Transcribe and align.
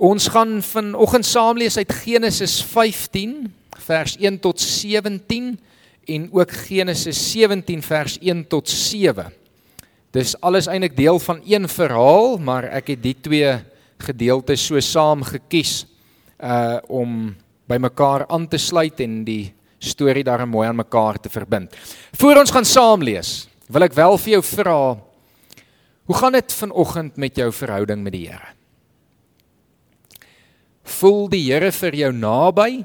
Ons 0.00 0.30
gaan 0.32 0.62
vanoggend 0.64 1.26
saam 1.28 1.58
lees 1.60 1.74
uit 1.76 1.90
Genesis 1.92 2.54
15 2.64 3.50
vers 3.84 4.14
1 4.16 4.38
tot 4.40 4.60
17 4.60 5.50
en 6.08 6.22
ook 6.32 6.52
Genesis 6.56 7.18
17 7.34 7.82
vers 7.84 8.14
1 8.18 8.46
tot 8.48 8.68
7. 8.68 9.26
Dis 10.16 10.32
alles 10.40 10.70
eintlik 10.72 10.96
deel 10.96 11.20
van 11.20 11.42
een 11.44 11.68
verhaal, 11.68 12.38
maar 12.40 12.64
ek 12.78 12.94
het 12.94 13.02
die 13.04 13.12
twee 13.12 13.50
gedeeltes 14.00 14.64
so 14.70 14.80
saam 14.80 15.20
gekies 15.20 15.82
uh 16.40 16.78
om 16.88 17.34
by 17.68 17.76
mekaar 17.76 18.24
aan 18.32 18.46
te 18.48 18.58
sluit 18.58 19.02
en 19.04 19.18
die 19.26 19.52
storie 19.78 20.24
daar 20.24 20.46
mooi 20.48 20.64
aan 20.68 20.80
mekaar 20.80 21.20
te 21.20 21.28
verbind. 21.28 21.76
Voor 22.16 22.40
ons 22.40 22.54
gaan 22.56 22.64
saam 22.64 23.04
lees, 23.04 23.50
wil 23.68 23.84
ek 23.84 23.98
wel 24.00 24.16
vir 24.16 24.38
jou 24.38 24.42
vra 24.54 24.78
hoe 26.08 26.16
gaan 26.16 26.32
dit 26.40 26.56
vanoggend 26.62 27.20
met 27.20 27.36
jou 27.36 27.52
verhouding 27.52 28.00
met 28.02 28.16
die 28.16 28.24
Here? 28.32 28.56
Voel 30.90 31.28
die 31.30 31.44
Here 31.46 31.70
vir 31.72 31.94
jou 31.94 32.10
naby 32.12 32.82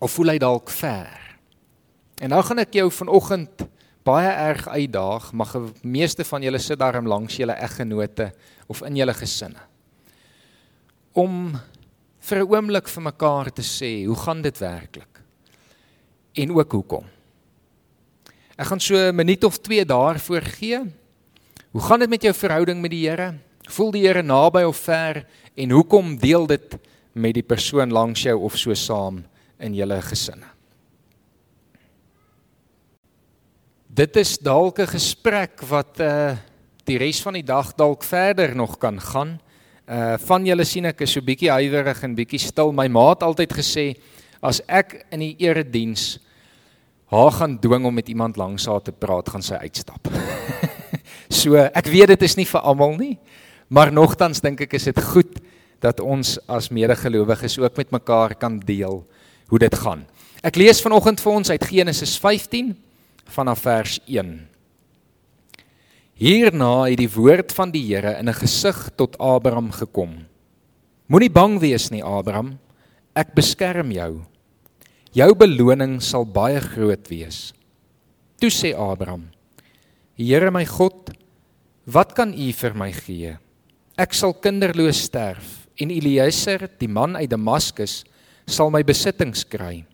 of 0.00 0.12
voel 0.12 0.34
hy 0.34 0.38
dalk 0.42 0.70
ver? 0.72 1.16
En 2.20 2.32
nou 2.34 2.40
gaan 2.44 2.60
ek 2.60 2.76
jou 2.76 2.88
vanoggend 2.92 3.64
baie 4.04 4.28
erg 4.28 4.66
uitdaag, 4.68 5.30
mag 5.36 5.52
die 5.54 5.90
meeste 5.96 6.24
van 6.28 6.44
julle 6.44 6.60
sit 6.60 6.80
daarom 6.80 7.08
langs 7.08 7.38
julle 7.40 7.56
eggenote 7.56 8.30
of 8.68 8.82
in 8.86 8.98
julle 9.00 9.14
gesinne. 9.16 9.60
Om 11.16 11.56
vir 12.20 12.38
'n 12.38 12.48
oomblik 12.48 12.88
vir 12.88 13.02
mekaar 13.02 13.50
te 13.52 13.62
sê, 13.62 14.06
hoe 14.06 14.16
gaan 14.16 14.42
dit 14.42 14.58
werklik? 14.58 15.22
En 16.34 16.52
ook 16.52 16.72
hoekom? 16.72 17.04
Ek 18.56 18.66
gaan 18.66 18.80
so 18.80 18.94
'n 18.94 19.16
minuut 19.16 19.44
of 19.44 19.58
2 19.58 19.84
daarvoor 19.84 20.42
gee. 20.42 20.80
Hoe 21.72 21.82
gaan 21.82 22.00
dit 22.00 22.08
met 22.08 22.22
jou 22.22 22.34
verhouding 22.34 22.80
met 22.80 22.90
die 22.90 23.08
Here? 23.08 23.38
Voel 23.68 23.90
die 23.90 24.06
Here 24.06 24.22
naby 24.22 24.62
of 24.62 24.76
ver 24.76 25.26
en 25.54 25.70
hoekom 25.70 26.18
deel 26.18 26.46
dit 26.46 26.78
met 27.12 27.34
die 27.34 27.46
persoon 27.46 27.90
langs 27.90 28.22
jou 28.22 28.36
of 28.40 28.56
so 28.58 28.74
saam 28.74 29.24
in 29.58 29.74
julle 29.74 30.00
gesinne? 30.02 30.46
Dit 33.90 34.16
is 34.16 34.38
dalk 34.38 34.78
'n 34.78 34.86
gesprek 34.86 35.62
wat 35.68 36.00
uh 36.00 36.36
die 36.84 36.98
res 36.98 37.20
van 37.22 37.34
die 37.34 37.46
dag 37.46 37.74
dalk 37.74 38.02
verder 38.02 38.56
nog 38.56 38.78
kan 38.78 39.00
gaan. 39.00 39.40
Uh 39.86 40.16
van 40.18 40.46
julle 40.46 40.64
sien 40.64 40.86
ek 40.86 41.00
is 41.00 41.12
so 41.12 41.20
bietjie 41.20 41.50
huiwerig 41.50 42.02
en 42.02 42.14
bietjie 42.14 42.38
stil. 42.38 42.72
My 42.72 42.88
ma 42.88 43.08
het 43.10 43.22
altyd 43.22 43.52
gesê 43.52 43.94
as 44.42 44.60
ek 44.68 45.06
in 45.10 45.20
die 45.20 45.36
erediens 45.38 46.18
haar 47.10 47.32
gaan 47.32 47.58
dwing 47.58 47.84
om 47.84 47.94
met 47.94 48.08
iemand 48.08 48.36
langs 48.36 48.66
haar 48.66 48.82
te 48.82 48.92
praat, 48.92 49.28
gaan 49.28 49.42
sy 49.42 49.54
uitstap. 49.54 50.08
so 51.40 51.56
ek 51.58 51.86
weet 51.90 52.14
dit 52.14 52.22
is 52.22 52.36
nie 52.38 52.46
vir 52.46 52.60
almal 52.60 52.94
nie, 52.96 53.18
maar 53.68 53.90
nogtans 53.92 54.40
dink 54.40 54.60
ek 54.60 54.74
is 54.78 54.84
dit 54.84 55.00
goed 55.10 55.40
dat 55.80 56.00
ons 56.00 56.36
as 56.48 56.68
medegelowiges 56.68 57.58
ook 57.58 57.76
met 57.80 57.90
mekaar 57.90 58.36
kan 58.36 58.60
deel 58.60 59.00
hoe 59.48 59.58
dit 59.58 59.74
gaan. 59.74 60.04
Ek 60.44 60.56
lees 60.60 60.80
vanoggend 60.84 61.20
vir 61.20 61.32
ons 61.32 61.50
uit 61.50 61.64
Genesis 61.72 62.14
15 62.20 62.74
vanaf 63.32 63.64
vers 63.64 63.98
1. 64.06 64.36
Hierna 66.20 66.84
het 66.84 67.00
die 67.00 67.08
woord 67.08 67.52
van 67.56 67.72
die 67.72 67.82
Here 67.88 68.18
in 68.18 68.28
'n 68.28 68.36
gesig 68.36 68.90
tot 68.96 69.16
Abraham 69.18 69.70
gekom. 69.72 70.26
Moenie 71.08 71.32
bang 71.32 71.58
wees 71.60 71.90
nie, 71.90 72.04
Abraham. 72.04 72.58
Ek 73.16 73.34
beskerm 73.34 73.90
jou. 73.90 74.22
Jou 75.12 75.34
beloning 75.34 76.00
sal 76.02 76.24
baie 76.24 76.60
groot 76.60 77.08
wees. 77.08 77.52
Toe 78.38 78.50
sê 78.50 78.74
Abraham: 78.76 79.30
Here 80.16 80.50
my 80.50 80.64
God, 80.64 81.10
wat 81.86 82.14
kan 82.14 82.32
U 82.32 82.52
vir 82.52 82.74
my 82.74 82.92
gee? 82.92 83.36
Ek 83.96 84.14
sal 84.14 84.32
kinderloos 84.32 85.02
sterf 85.02 85.59
en 85.80 85.90
Eliezer, 85.90 86.68
die 86.78 86.88
man 86.88 87.16
uit 87.16 87.30
Damaskus, 87.30 88.02
sal 88.46 88.70
my 88.70 88.82
besittings 88.84 89.44
kry. 89.48 89.84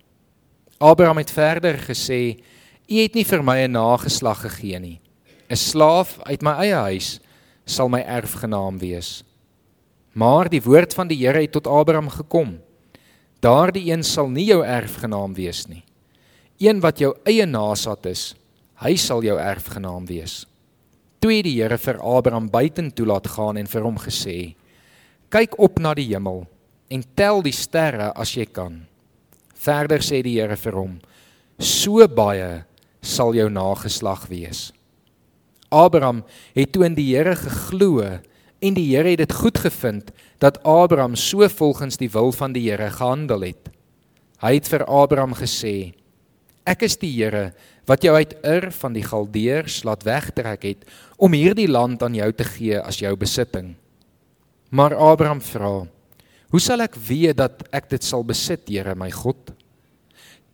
Abraham 0.79 1.23
het 1.23 1.31
verder 1.33 1.79
gesê: 1.79 2.37
U 2.87 2.99
het 3.01 3.15
nie 3.15 3.25
vir 3.25 3.43
my 3.43 3.59
'n 3.65 3.73
nageslag 3.73 4.43
gegee 4.43 4.79
nie. 4.79 5.01
'n 5.49 5.57
Slaaf 5.57 6.19
uit 6.27 6.43
my 6.43 6.53
eie 6.65 6.75
huis 6.75 7.21
sal 7.65 7.89
my 7.89 8.01
erfgenaam 8.01 8.79
wees. 8.79 9.23
Maar 10.13 10.49
die 10.49 10.63
woord 10.63 10.95
van 10.95 11.09
die 11.09 11.19
Here 11.19 11.41
het 11.41 11.53
tot 11.53 11.67
Abraham 11.67 12.09
gekom. 12.09 12.59
Daardie 13.41 13.93
een 13.93 14.03
sal 14.03 14.29
nie 14.29 14.47
jou 14.47 14.65
erfgenaam 14.65 15.35
wees 15.35 15.67
nie. 15.67 15.85
Een 16.59 16.81
wat 16.81 16.99
jou 16.99 17.15
eie 17.25 17.47
naasat 17.47 18.07
is, 18.07 18.35
hy 18.81 18.97
sal 18.97 19.23
jou 19.23 19.39
erfgenaam 19.39 20.07
wees. 20.07 20.47
Toe 21.21 21.43
die 21.43 21.63
Here 21.63 21.79
vir 21.79 22.01
Abraham 22.01 22.49
buitentoe 22.51 23.07
laat 23.07 23.27
gaan 23.27 23.57
en 23.57 23.67
vir 23.67 23.83
hom 23.83 23.99
gesê: 23.99 24.55
"Kyk 25.31 25.59
op 25.59 25.79
na 25.79 25.95
die 25.95 26.09
hemel 26.13 26.47
en 26.91 27.05
tel 27.15 27.43
die 27.43 27.53
sterre 27.53 28.13
as 28.15 28.35
jy 28.37 28.47
kan." 28.47 28.87
Verder 29.55 29.99
sê 29.99 30.23
die 30.23 30.39
Here 30.41 30.57
vir 30.57 30.73
hom: 30.73 31.01
"So 31.59 32.07
baie 32.09 32.65
sal 33.07 33.35
jou 33.35 33.49
nageslag 33.51 34.27
wees. 34.31 34.73
Abraham 35.71 36.23
het 36.55 36.73
toe 36.75 36.87
in 36.87 36.97
die 36.99 37.09
Here 37.15 37.37
geglo 37.39 38.03
en 38.03 38.77
die 38.77 38.89
Here 38.91 39.15
het 39.15 39.23
dit 39.25 39.35
goed 39.35 39.59
gevind 39.59 40.13
dat 40.43 40.61
Abraham 40.65 41.17
so 41.17 41.47
volgens 41.49 41.99
die 42.01 42.11
wil 42.11 42.33
van 42.33 42.55
die 42.55 42.67
Here 42.69 42.91
gehandel 42.91 43.49
het. 43.51 43.71
Hy 44.43 44.59
het 44.59 44.69
vir 44.69 44.85
Abraham 44.85 45.35
gesê: 45.35 45.95
Ek 46.67 46.83
is 46.83 46.99
die 47.01 47.13
Here 47.15 47.53
wat 47.87 48.03
jou 48.03 48.15
uit 48.15 48.35
Ur 48.43 48.71
van 48.75 48.95
die 48.97 49.05
Galdeërs 49.07 49.85
laat 49.87 50.03
wegtrek 50.07 50.63
het 50.67 50.87
om 51.17 51.33
hierdie 51.33 51.71
land 51.71 52.03
aan 52.03 52.15
jou 52.15 52.31
te 52.35 52.45
gee 52.45 52.81
as 52.81 52.99
jou 53.01 53.15
besitting. 53.17 53.77
Maar 54.71 54.97
Abraham 54.97 55.41
vra: 55.41 55.87
Hoe 56.51 56.61
sal 56.61 56.83
ek 56.83 56.97
weet 56.99 57.39
dat 57.39 57.63
ek 57.75 57.91
dit 57.91 58.03
sal 58.03 58.25
besit, 58.27 58.67
Here 58.69 58.95
my 58.95 59.11
God? 59.11 59.53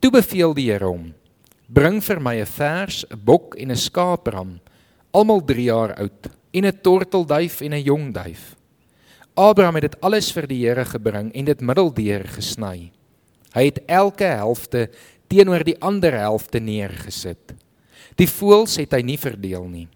Toe 0.00 0.10
beveel 0.10 0.54
die 0.54 0.68
Here 0.70 0.88
hom: 0.88 1.12
Bring 1.68 2.02
vir 2.04 2.20
my 2.20 2.36
'n 2.40 2.46
vers, 2.46 3.04
'n 3.08 3.16
bok 3.24 3.56
en 3.56 3.70
'n 3.70 3.76
skaapram, 3.76 4.60
almal 5.12 5.40
3 5.40 5.64
jaar 5.64 5.94
oud, 5.96 6.28
en 6.52 6.66
'n 6.66 6.80
tortelduif 6.82 7.60
en 7.60 7.72
'n 7.72 7.84
jong 7.84 8.12
duif. 8.12 8.56
Abraham 9.34 9.74
het 9.80 9.92
dit 9.92 10.00
alles 10.00 10.30
vir 10.32 10.46
die 10.46 10.60
Here 10.66 10.84
gebring 10.84 11.32
en 11.32 11.44
dit 11.44 11.60
middeldeur 11.60 12.28
gesny. 12.28 12.92
Hy 13.54 13.64
het 13.64 13.80
elke 13.88 14.24
helfte 14.24 14.90
teenoor 15.28 15.64
die 15.64 15.78
ander 15.80 16.12
helfte 16.12 16.60
neergesit. 16.60 17.54
Die 18.16 18.28
voëls 18.28 18.76
het 18.76 18.92
hy 18.92 19.00
nie 19.02 19.16
verdeel 19.16 19.64
nie. 19.68 19.88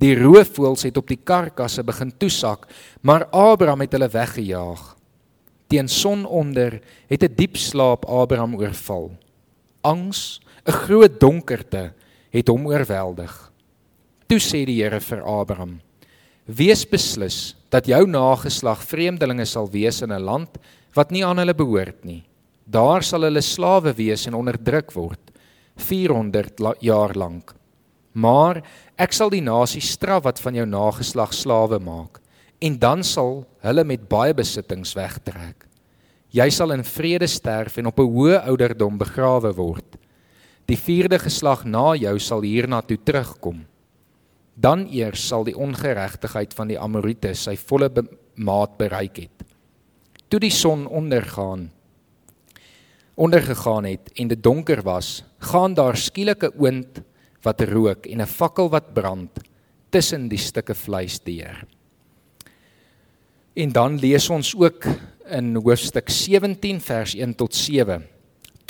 Die 0.00 0.14
roofvoëls 0.16 0.86
het 0.88 0.96
op 0.96 1.10
die 1.10 1.20
karkasse 1.20 1.84
begin 1.84 2.12
toesak, 2.16 2.64
maar 3.04 3.26
Abraham 3.36 3.84
het 3.84 3.92
hulle 3.92 4.08
weggejaag. 4.08 4.96
Teen 5.68 5.88
sononder 5.88 6.80
het 7.06 7.22
'n 7.22 7.34
diep 7.36 7.56
slaap 7.56 8.04
Abraham 8.04 8.56
oorval. 8.56 9.12
Angs 9.82 10.40
'n 10.66 10.72
groot 10.72 11.20
donkerte 11.20 11.92
het 12.30 12.48
hom 12.48 12.66
oorweldig. 12.66 13.52
Toe 14.26 14.38
sê 14.38 14.64
die 14.64 14.82
Here 14.82 15.00
vir 15.00 15.22
Abraham: 15.22 15.80
"Wees 16.46 16.84
beslis 16.88 17.56
dat 17.70 17.86
jou 17.86 18.06
nageslag 18.06 18.82
vreemdelinge 18.82 19.44
sal 19.44 19.70
wees 19.70 20.02
in 20.02 20.12
'n 20.12 20.22
land 20.22 20.58
wat 20.94 21.10
nie 21.10 21.24
aan 21.24 21.38
hulle 21.38 21.54
behoort 21.54 22.04
nie. 22.04 22.24
Daar 22.66 23.02
sal 23.02 23.22
hulle 23.22 23.42
slawe 23.42 23.92
wees 23.94 24.26
en 24.26 24.34
onderdruk 24.34 24.92
word 24.92 25.20
400 25.76 26.60
jaar 26.80 27.14
lank. 27.14 27.54
Maar 28.12 28.62
ek 28.98 29.14
sal 29.14 29.30
die 29.30 29.44
nasie 29.44 29.82
straf 29.84 30.24
wat 30.26 30.40
van 30.42 30.56
jou 30.58 30.66
nageslag 30.66 31.34
slawe 31.36 31.78
maak 31.78 32.18
en 32.60 32.76
dan 32.78 33.04
sal 33.06 33.46
hulle 33.64 33.84
met 33.88 34.08
baie 34.10 34.34
besittings 34.36 34.92
wegtrek. 34.98 35.64
Jy 36.30 36.46
sal 36.52 36.74
in 36.74 36.84
vrede 36.84 37.26
sterf 37.26 37.78
en 37.78 37.86
op 37.86 37.98
'n 37.98 38.12
hoë 38.12 38.44
ouderdom 38.46 38.98
begrawe 38.98 39.54
word." 39.56 39.96
Die 40.66 40.76
vierde 40.76 41.18
geslag 41.18 41.64
na 41.64 41.94
jou 41.94 42.18
sal 42.18 42.42
hierna 42.42 42.80
toe 42.80 42.98
terugkom. 43.04 43.66
Dan 44.54 44.86
eers 44.86 45.26
sal 45.26 45.44
die 45.44 45.56
ongeregtigheid 45.56 46.54
van 46.54 46.68
die 46.68 46.78
Amorite 46.78 47.34
sy 47.34 47.56
volle 47.56 47.90
maat 48.36 48.78
bereik 48.78 49.16
het. 49.16 49.42
Toe 50.28 50.38
die 50.40 50.50
son 50.50 50.86
ondergaan 50.86 51.70
ondergegaan 53.20 53.84
het 53.84 54.12
en 54.16 54.28
dit 54.28 54.42
donker 54.42 54.82
was, 54.82 55.24
gaan 55.38 55.74
daar 55.74 55.96
skielike 55.96 56.52
oond 56.56 57.02
wat 57.42 57.60
rook 57.60 58.06
en 58.06 58.20
'n 58.20 58.26
fakkel 58.26 58.70
wat 58.70 58.94
brand 58.94 59.30
tussen 59.90 60.28
die 60.28 60.38
stukke 60.38 60.74
vleis 60.74 61.20
deur. 61.20 61.66
En 63.54 63.72
dan 63.72 63.98
lees 63.98 64.30
ons 64.30 64.54
ook 64.54 64.86
in 65.30 65.54
hoofstuk 65.56 66.08
17 66.08 66.80
vers 66.80 67.14
1 67.14 67.34
tot 67.34 67.54
7 67.54 68.06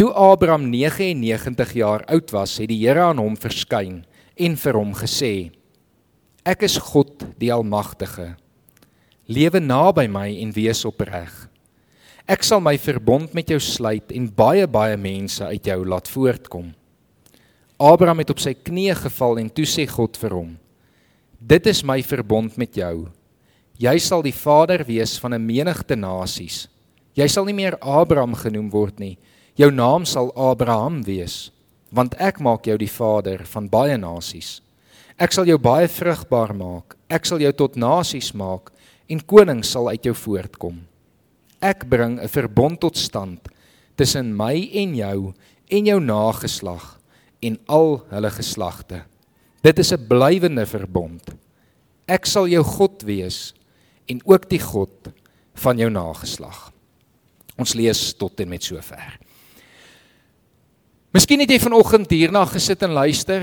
Toe 0.00 0.14
Abraham 0.16 0.70
99 0.72 1.74
jaar 1.76 2.00
oud 2.08 2.30
was, 2.32 2.54
het 2.56 2.70
die 2.70 2.78
Here 2.80 3.02
aan 3.04 3.18
hom 3.20 3.34
verskyn 3.36 3.98
en 4.32 4.54
vir 4.56 4.78
hom 4.78 4.94
gesê: 4.96 5.50
Ek 6.40 6.64
is 6.64 6.78
God, 6.80 7.26
die 7.36 7.50
Almagtige. 7.52 8.30
Lewe 9.28 9.60
naby 9.60 10.06
my 10.08 10.24
en 10.40 10.54
wees 10.56 10.86
opreg. 10.88 11.28
Ek 12.24 12.48
sal 12.48 12.64
my 12.64 12.78
verbond 12.80 13.36
met 13.36 13.52
jou 13.52 13.60
sluit 13.60 14.08
en 14.16 14.30
baie 14.32 14.64
baie 14.64 14.96
mense 14.96 15.44
uit 15.44 15.68
jou 15.68 15.82
laat 15.84 16.08
voortkom. 16.08 16.72
Abraham 17.80 18.20
het 18.20 18.28
op 18.28 18.40
sy 18.44 18.52
knieë 18.52 18.92
geval 19.06 19.38
en 19.40 19.48
toe 19.48 19.64
sê 19.64 19.86
God 19.88 20.18
vir 20.20 20.34
hom: 20.36 20.50
Dit 21.40 21.64
is 21.70 21.80
my 21.80 22.02
verbond 22.04 22.58
met 22.60 22.76
jou. 22.76 23.08
Jy 23.80 23.94
sal 24.04 24.20
die 24.20 24.36
vader 24.36 24.84
wees 24.84 25.16
van 25.16 25.32
'n 25.32 25.46
menigte 25.46 25.96
nasies. 25.96 26.68
Jy 27.16 27.26
sal 27.28 27.44
nie 27.44 27.56
meer 27.56 27.78
Abraham 27.80 28.34
genoem 28.34 28.68
word 28.70 29.00
nie. 29.00 29.16
Jou 29.56 29.70
naam 29.70 30.04
sal 30.04 30.30
Abraham 30.36 31.02
wees, 31.02 31.50
want 31.90 32.14
ek 32.20 32.40
maak 32.40 32.66
jou 32.66 32.76
die 32.76 32.90
vader 32.90 33.46
van 33.46 33.68
baie 33.68 33.96
nasies. 33.96 34.60
Ek 35.18 35.32
sal 35.32 35.46
jou 35.46 35.58
baie 35.58 35.88
vrugbaar 35.88 36.54
maak. 36.54 36.96
Ek 37.08 37.24
sal 37.24 37.38
jou 37.40 37.52
tot 37.52 37.76
nasies 37.76 38.34
maak 38.34 38.70
en 39.08 39.20
konings 39.20 39.70
sal 39.70 39.88
uit 39.88 40.04
jou 40.04 40.14
voortkom. 40.14 40.80
Ek 41.62 41.88
bring 41.88 42.20
'n 42.20 42.28
verbond 42.28 42.80
tot 42.80 42.96
stand 42.96 43.40
tussen 43.96 44.36
my 44.36 44.70
en 44.74 44.94
jou 44.94 45.34
en 45.70 45.86
jou 45.86 46.00
nageslag 46.00 46.99
en 47.40 47.58
al 47.66 48.00
hulle 48.10 48.30
geslagte. 48.30 49.02
Dit 49.62 49.78
is 49.78 49.92
'n 49.92 50.06
blywende 50.08 50.66
verbond. 50.66 51.22
Ek 52.06 52.26
sal 52.26 52.48
jou 52.48 52.62
God 52.64 53.02
wees 53.02 53.54
en 54.06 54.20
ook 54.24 54.48
die 54.48 54.60
God 54.60 55.12
van 55.54 55.78
jou 55.78 55.90
nageslag. 55.90 56.72
Ons 57.56 57.74
lees 57.74 58.14
tot 58.14 58.40
en 58.40 58.48
met 58.48 58.62
sover. 58.62 59.18
Miskien 61.12 61.40
het 61.40 61.50
jy 61.50 61.58
vanoggend 61.58 62.10
hierna 62.10 62.44
gesit 62.46 62.82
en 62.82 62.92
luister 62.94 63.42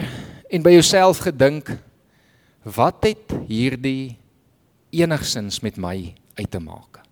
en 0.49 0.63
by 0.63 0.71
jouself 0.71 1.17
gedink 1.25 1.73
wat 2.63 3.03
het 3.03 3.33
hierdie 3.47 4.17
enigsins 4.95 5.59
met 5.61 5.77
my 5.77 6.15
uit 6.35 6.51
te 6.51 6.59
maak? 6.59 7.03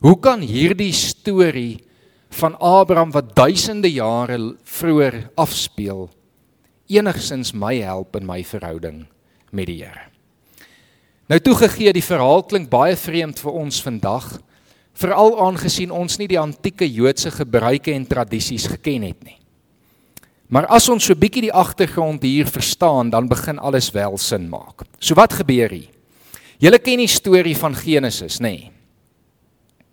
Hoe 0.00 0.16
kan 0.16 0.40
hierdie 0.40 0.92
storie 0.92 1.84
van 2.30 2.56
Abraham 2.56 3.12
wat 3.12 3.34
duisende 3.36 3.90
jare 3.92 4.56
vroeër 4.64 5.30
afspeel 5.36 6.08
enigsins 6.90 7.54
my 7.54 7.76
help 7.82 8.16
in 8.18 8.26
my 8.26 8.42
verhouding 8.44 9.04
met 9.54 9.70
die 9.70 9.80
Here. 9.82 10.08
Nou 11.30 11.38
toegegee 11.38 11.92
die 11.94 12.04
verhaal 12.04 12.42
klink 12.50 12.70
baie 12.70 12.96
vreemd 12.98 13.38
vir 13.38 13.58
ons 13.60 13.78
vandag, 13.84 14.32
veral 14.98 15.36
aangesien 15.46 15.92
ons 15.94 16.18
nie 16.18 16.26
die 16.30 16.40
antieke 16.40 16.88
Joodse 16.88 17.30
gebruike 17.30 17.94
en 17.94 18.08
tradisies 18.08 18.66
geken 18.72 19.06
het 19.06 19.22
nie. 19.24 19.36
Maar 20.50 20.66
as 20.74 20.88
ons 20.90 21.06
so 21.06 21.14
bietjie 21.14 21.46
die 21.46 21.54
agtergrond 21.54 22.24
hier 22.26 22.48
verstaan, 22.50 23.12
dan 23.12 23.30
begin 23.30 23.60
alles 23.62 23.92
wel 23.94 24.18
sin 24.18 24.48
maak. 24.50 24.82
So 24.98 25.14
wat 25.14 25.36
gebeur 25.38 25.70
hier? 25.70 25.86
Julle 26.60 26.80
ken 26.82 27.00
die 27.00 27.08
storie 27.08 27.54
van 27.56 27.76
Genesis, 27.78 28.40
nê? 28.42 28.50
Nee. 28.50 28.72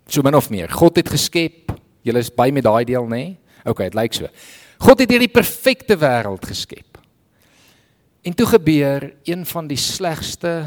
So 0.08 0.24
min 0.24 0.34
of 0.34 0.50
meer. 0.50 0.68
God 0.72 0.98
het 0.98 1.08
geskep. 1.12 1.72
Julle 2.04 2.20
is 2.24 2.32
by 2.32 2.50
met 2.52 2.66
daai 2.66 2.84
deel, 2.88 3.06
nê? 3.06 3.22
Nee? 3.22 3.36
OK, 3.68 3.84
dit 3.86 3.96
lyk 3.96 4.16
so. 4.16 4.28
God 4.82 5.02
het 5.02 5.10
hierdie 5.12 5.32
perfekte 5.32 5.96
wêreld 6.00 6.44
geskep. 6.48 6.87
En 8.28 8.34
toe 8.34 8.46
gebeur 8.46 9.14
een 9.24 9.46
van 9.46 9.66
die 9.66 9.76
slegste 9.80 10.64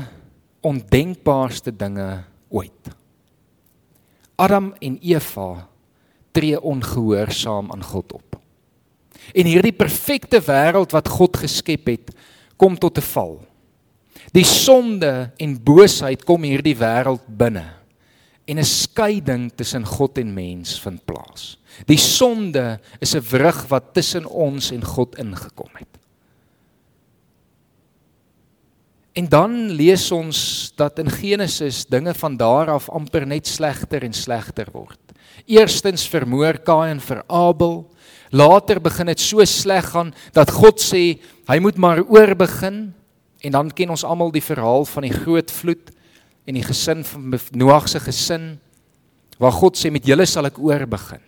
ondenkbaarste 0.66 1.75
dinge 1.75 2.24
ooit. 2.50 2.90
Adam 4.36 4.74
en 4.80 4.98
Eva 5.02 5.68
tree 6.31 6.62
ongehoorsaam 6.62 7.72
aan 7.72 7.84
God 7.84 8.13
op. 8.13 8.40
En 9.34 9.46
hierdie 9.46 9.75
perfekte 9.78 10.42
wêreld 10.42 10.96
wat 10.96 11.08
God 11.08 11.38
geskep 11.38 11.86
het, 11.86 12.10
kom 12.58 12.80
tot 12.80 12.98
'n 12.98 13.06
val. 13.13 13.46
Die 14.34 14.46
sonde 14.46 15.30
en 15.38 15.63
boosheid 15.63 16.24
kom 16.24 16.42
hierdie 16.44 16.78
wêreld 16.78 17.22
binne 17.28 17.69
en 18.46 18.58
'n 18.58 18.66
skeiding 18.66 19.52
tussen 19.56 19.86
God 19.86 20.18
en 20.18 20.34
mens 20.34 20.81
vind 20.81 21.06
plaas. 21.06 21.62
Die 21.86 21.98
sonde 21.98 22.80
is 23.00 23.13
'n 23.13 23.22
wrig 23.30 23.68
wat 23.68 23.94
tussen 23.94 24.25
ons 24.25 24.72
en 24.72 24.84
God 24.84 25.18
ingekom 25.18 25.69
het. 25.74 25.90
En 29.12 29.28
dan 29.28 29.72
lees 29.75 30.12
ons 30.12 30.72
dat 30.80 31.00
in 31.00 31.10
Genesis 31.12 31.84
dinge 31.86 32.13
van 32.16 32.38
daar 32.38 32.69
af 32.72 32.90
amper 32.90 33.25
net 33.28 33.48
slegter 33.48 34.04
en 34.08 34.13
slegter 34.13 34.72
word. 34.72 35.00
Eerstens 35.46 36.08
vermoor 36.08 36.62
Kain 36.63 37.02
vir 37.04 37.24
Abel. 37.28 37.84
Later 38.31 38.80
begin 38.80 39.12
dit 39.12 39.19
so 39.19 39.44
sleg 39.46 39.90
gaan 39.92 40.13
dat 40.31 40.54
God 40.56 40.80
sê 40.80 41.19
hy 41.50 41.58
moet 41.60 41.75
maar 41.75 42.00
oor 42.08 42.36
begin 42.40 42.94
en 43.42 43.52
dan 43.52 43.72
ken 43.75 43.92
ons 43.92 44.06
almal 44.08 44.31
die 44.31 44.44
verhaal 44.44 44.86
van 44.88 45.04
die 45.04 45.16
groot 45.16 45.52
vloed 45.52 45.92
en 46.48 46.56
die 46.56 46.63
gesin 46.63 47.04
van 47.04 47.36
Noag 47.52 47.90
se 47.92 48.00
gesin 48.00 48.54
waar 49.42 49.52
God 49.52 49.75
sê 49.75 49.92
met 49.92 50.08
julle 50.08 50.25
sal 50.30 50.48
ek 50.48 50.62
oor 50.62 50.86
begin. 50.88 51.19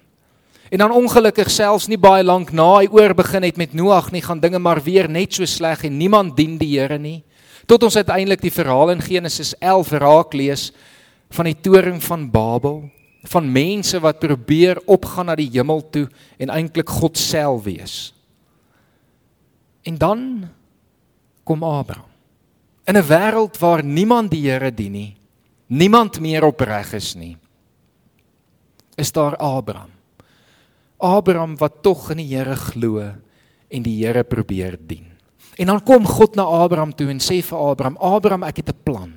En 0.71 0.79
dan 0.85 0.95
ongelukkig 0.95 1.51
selfs 1.51 1.89
nie 1.91 1.99
baie 1.99 2.23
lank 2.23 2.53
na 2.55 2.79
hy 2.79 2.87
oor 2.93 3.11
begin 3.17 3.43
het 3.43 3.59
met 3.59 3.75
Noag 3.75 4.13
nie 4.15 4.23
gaan 4.23 4.39
dinge 4.39 4.61
maar 4.63 4.79
weer 4.85 5.09
net 5.11 5.35
so 5.35 5.45
sleg 5.45 5.83
en 5.83 5.97
niemand 5.99 6.37
dien 6.37 6.55
die 6.57 6.77
Here 6.77 6.97
nie. 6.97 7.25
Tot 7.65 7.83
ons 7.83 7.95
uiteindelik 7.95 8.41
die 8.43 8.53
verhaal 8.53 8.91
in 8.95 9.03
Genesis 9.03 9.53
11 9.59 9.93
raak 10.03 10.33
lees 10.35 10.71
van 11.33 11.47
die 11.49 11.55
toring 11.55 12.01
van 12.03 12.27
Babel, 12.31 12.83
van 13.31 13.47
mense 13.51 13.99
wat 14.03 14.19
probeer 14.19 14.81
opgaan 14.85 15.31
na 15.31 15.35
die 15.39 15.49
hemel 15.53 15.81
toe 15.93 16.07
en 16.37 16.51
eintlik 16.51 16.89
God 16.91 17.17
self 17.17 17.63
wees. 17.63 18.11
En 19.87 19.97
dan 19.97 20.49
kom 21.47 21.63
Abraham. 21.63 22.11
In 22.83 22.97
'n 22.97 23.07
wêreld 23.07 23.57
waar 23.59 23.83
niemand 23.83 24.31
die 24.31 24.49
Here 24.49 24.71
dien 24.71 24.91
nie, 24.91 25.15
niemand 25.67 26.19
meer 26.19 26.43
opreg 26.43 26.93
is 26.93 27.15
nie, 27.15 27.37
is 28.97 29.11
daar 29.11 29.37
Abraham. 29.37 29.91
Abraham 30.97 31.57
wat 31.57 31.81
tog 31.81 32.11
in 32.11 32.17
die 32.17 32.35
Here 32.35 32.55
glo 32.55 32.99
en 33.69 33.83
die 33.83 34.05
Here 34.05 34.23
probeer 34.23 34.77
dien. 34.77 35.12
En 35.55 35.65
dan 35.69 35.83
kom 35.83 36.05
God 36.05 36.35
na 36.35 36.43
Abraham 36.43 36.93
toe 36.95 37.09
en 37.09 37.21
sê 37.21 37.41
vir 37.43 37.57
Abraham: 37.57 37.97
"Abraham, 37.97 38.43
ek 38.43 38.57
het 38.57 38.69
'n 38.69 38.83
plan. 38.83 39.13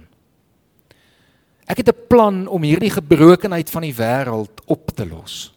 Ek 1.67 1.77
het 1.77 1.88
'n 1.88 2.06
plan 2.09 2.47
om 2.47 2.62
hierdie 2.62 2.91
gebrokenheid 2.91 3.71
van 3.71 3.83
die 3.83 3.94
wêreld 3.94 4.65
op 4.67 4.91
te 4.94 5.06
los. 5.06 5.55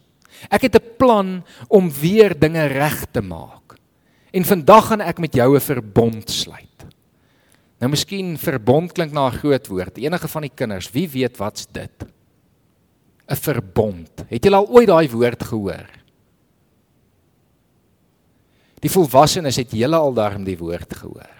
Ek 0.50 0.62
het 0.62 0.74
'n 0.74 0.96
plan 0.96 1.44
om 1.68 1.90
weer 1.90 2.38
dinge 2.38 2.66
reg 2.66 3.06
te 3.12 3.20
maak. 3.20 3.76
En 4.32 4.44
vandag 4.44 4.86
gaan 4.86 5.00
ek 5.00 5.18
met 5.18 5.34
jou 5.34 5.54
'n 5.54 5.60
verbond 5.60 6.30
sluit." 6.30 6.66
Nou 7.80 7.90
miskien 7.90 8.38
verbond 8.38 8.92
klink 8.92 9.12
na 9.12 9.26
'n 9.26 9.38
groot 9.40 9.66
woord. 9.66 9.98
Enige 9.98 10.28
van 10.28 10.42
die 10.42 10.52
kinders, 10.54 10.90
wie 10.90 11.08
weet 11.08 11.36
wat's 11.36 11.66
dit? 11.66 12.04
'n 13.28 13.36
Verbond. 13.36 14.10
Het 14.28 14.44
julle 14.44 14.56
al 14.56 14.68
ooit 14.68 14.86
daai 14.86 15.08
woord 15.08 15.42
gehoor? 15.42 15.99
Die 18.80 18.90
volwassenes 18.90 19.56
het 19.60 19.72
julle 19.76 19.96
al 19.96 20.14
daarom 20.16 20.44
die 20.44 20.58
woord 20.58 20.94
gehoor. 20.96 21.36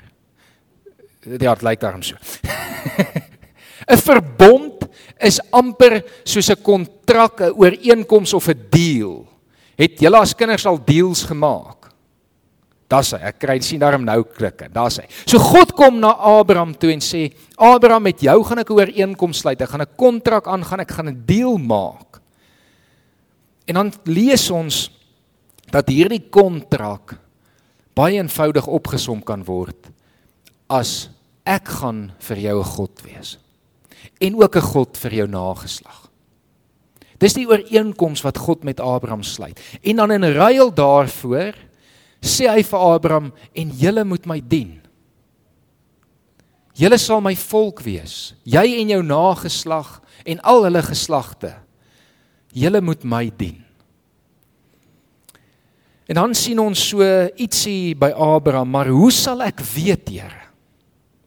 Ja, 1.25 1.55
dit 1.55 1.63
lyk 1.63 1.81
daarom 1.81 2.03
so. 2.03 2.17
'n 3.91 3.99
Verbond 3.99 4.87
is 5.19 5.41
amper 5.50 6.00
soos 6.25 6.50
'n 6.50 6.62
kontrak, 6.62 7.41
'n 7.41 7.57
ooreenkoms 7.57 8.35
of 8.35 8.49
'n 8.49 8.67
deal. 8.71 9.26
Het 9.76 10.00
julle 10.00 10.19
as 10.21 10.35
kinders 10.35 10.67
al 10.67 10.79
deals 10.85 11.25
gemaak? 11.25 11.91
Daar's 12.91 13.12
hy. 13.14 13.21
Ek 13.23 13.38
kry 13.38 13.61
sien 13.62 13.79
daarom 13.79 14.05
nou 14.05 14.25
klikke. 14.25 14.69
Daar's 14.69 14.99
hy. 14.99 15.07
So 15.25 15.38
God 15.38 15.73
kom 15.73 16.00
na 16.00 16.11
Abraham 16.11 16.75
toe 16.75 16.91
en 16.91 17.00
sê: 17.00 17.31
"Abraham, 17.57 18.03
met 18.03 18.21
jou 18.21 18.43
gaan 18.45 18.59
ek 18.59 18.71
'n 18.71 18.73
ooreenkoms 18.73 19.38
sluit. 19.38 19.61
Ek 19.61 19.69
gaan 19.69 19.83
'n 19.83 19.97
kontrak 19.97 20.47
aangaan. 20.47 20.81
Ek 20.81 20.91
gaan 20.91 21.09
'n 21.09 21.23
deal 21.25 21.57
maak." 21.57 22.21
En 23.67 23.75
dan 23.75 23.93
lees 24.05 24.50
ons 24.50 24.91
dat 25.71 25.88
hierdie 25.88 26.29
kontrak 26.31 27.19
baie 28.00 28.16
eenvoudig 28.16 28.66
opgesom 28.66 29.21
kan 29.21 29.45
word 29.45 29.90
as 30.73 31.11
ek 31.45 31.69
gaan 31.80 32.12
vir 32.28 32.38
jou 32.49 32.59
'n 32.61 32.73
God 32.76 33.02
wees 33.04 33.38
en 34.21 34.35
ook 34.35 34.57
'n 34.57 34.71
God 34.73 34.97
vir 34.97 35.12
jou 35.14 35.26
nageslag. 35.26 36.11
Dis 37.21 37.37
die 37.37 37.47
ooreenkoms 37.47 38.23
wat 38.25 38.38
God 38.38 38.64
met 38.64 38.80
Abraham 38.80 39.23
sluit. 39.23 39.61
En 39.83 39.97
dan 39.97 40.11
in 40.11 40.25
ruil 40.25 40.71
daarvoor 40.73 41.54
sê 42.21 42.49
hy 42.49 42.62
vir 42.62 42.78
Abraham 42.78 43.33
en 43.52 43.71
julle 43.71 44.04
moet 44.04 44.26
my 44.26 44.40
dien. 44.40 44.80
Julle 46.73 46.99
sal 46.99 47.21
my 47.21 47.35
volk 47.37 47.83
wees, 47.85 48.35
jy 48.45 48.80
en 48.80 48.88
jou 48.88 49.02
nageslag 49.02 50.00
en 50.25 50.40
al 50.40 50.64
hulle 50.64 50.83
geslagte. 50.83 51.54
Julle 52.52 52.80
moet 52.80 53.04
my 53.04 53.30
dien. 53.37 53.64
En 56.11 56.19
dan 56.19 56.33
sien 56.35 56.59
ons 56.59 56.75
so 56.90 57.07
ietsie 57.38 57.95
by 57.95 58.11
Abraham, 58.11 58.73
maar 58.75 58.88
hoe 58.90 59.12
sal 59.14 59.45
ek 59.47 59.62
weet, 59.62 60.11
Here? 60.11 60.49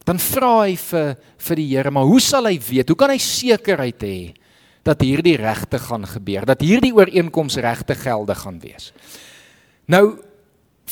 Dan 0.04 0.20
vra 0.20 0.66
hy 0.66 0.74
vir 0.76 1.14
vir 1.46 1.56
die 1.56 1.68
Here, 1.70 1.92
maar 1.94 2.04
hoe 2.04 2.20
sal 2.20 2.50
hy 2.50 2.58
weet? 2.60 2.92
Hoe 2.92 2.98
kan 3.00 3.14
hy 3.14 3.20
sekerheid 3.22 4.04
hê 4.04 4.18
dat 4.84 5.00
hierdie 5.00 5.38
regte 5.40 5.80
gaan 5.80 6.04
gebeur, 6.04 6.44
dat 6.44 6.60
hierdie 6.60 6.92
ooreenkoms 6.92 7.56
regte 7.64 7.96
geldig 7.96 8.44
gaan 8.44 8.60
wees? 8.60 8.92
Nou 9.88 10.20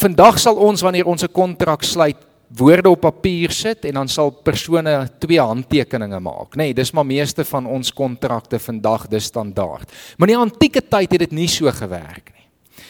vandag 0.01 0.41
sal 0.41 0.57
ons 0.57 0.81
wanneer 0.81 1.05
ons 1.05 1.23
'n 1.23 1.29
kontrak 1.29 1.85
sluit, 1.85 2.17
woorde 2.49 2.89
op 2.89 3.01
papier 3.01 3.53
sit 3.53 3.85
en 3.85 3.95
dan 3.95 4.09
sal 4.09 4.31
persone 4.31 5.09
twee 5.21 5.41
handtekeninge 5.41 6.21
maak, 6.21 6.57
nê? 6.57 6.73
Nee, 6.73 6.75
dis 6.75 6.93
maar 6.93 7.05
meeste 7.05 7.45
van 7.45 7.67
ons 7.67 7.93
kontrakte 7.93 8.59
vandag 8.59 9.09
dis 9.09 9.25
standaard. 9.25 9.89
Maar 10.17 10.29
in 10.29 10.35
die 10.35 10.45
antieke 10.51 10.81
tyd 10.81 11.13
het 11.13 11.21
dit 11.21 11.33
nie 11.33 11.49
so 11.49 11.71
gewerk. 11.71 12.32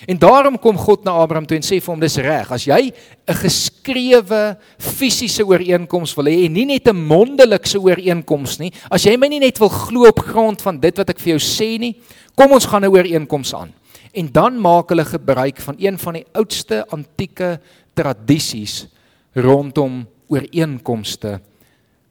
En 0.06 0.18
daarom 0.18 0.58
kom 0.58 0.76
God 0.78 1.04
na 1.06 1.14
Abraham 1.22 1.46
toe 1.46 1.56
en 1.56 1.64
sê 1.64 1.78
vir 1.78 1.92
hom 1.92 2.00
dis 2.02 2.16
reg. 2.18 2.50
As 2.50 2.64
jy 2.66 2.90
'n 2.90 3.34
geskrewe 3.34 4.58
fisiese 4.78 5.46
ooreenkoms 5.46 6.14
wil 6.16 6.26
hê 6.26 6.46
en 6.46 6.52
nie 6.52 6.66
net 6.66 6.88
'n 6.88 6.96
mondelikse 6.96 7.78
ooreenkoms 7.78 8.58
nie, 8.58 8.72
as 8.90 9.04
jy 9.04 9.16
my 9.16 9.28
nie 9.28 9.38
net 9.38 9.58
wil 9.58 9.68
glo 9.68 10.08
op 10.08 10.18
grond 10.18 10.60
van 10.62 10.80
dit 10.80 10.96
wat 10.96 11.10
ek 11.10 11.20
vir 11.20 11.38
jou 11.38 11.38
sê 11.38 11.78
nie, 11.78 11.96
kom 12.34 12.52
ons 12.52 12.66
gaan 12.66 12.84
'n 12.84 12.90
ooreenkoms 12.90 13.54
aan. 13.54 13.72
En 14.12 14.28
dan 14.32 14.60
maak 14.60 14.88
hulle 14.88 15.04
gebruik 15.04 15.60
van 15.60 15.76
een 15.78 15.98
van 15.98 16.14
die 16.14 16.26
oudste 16.34 16.84
antieke 16.90 17.60
tradisies 17.94 18.86
rondom 19.34 20.06
ooreenkomste 20.28 21.40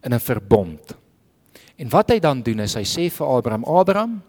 in 0.04 0.14
'n 0.14 0.20
verbond. 0.20 0.96
En 1.78 1.90
wat 1.90 2.10
hy 2.10 2.20
dan 2.20 2.42
doen 2.42 2.60
is 2.60 2.76
hy 2.76 2.84
sê 2.84 3.12
vir 3.12 3.28
Abraham: 3.28 3.64
"Abraham, 3.64 4.22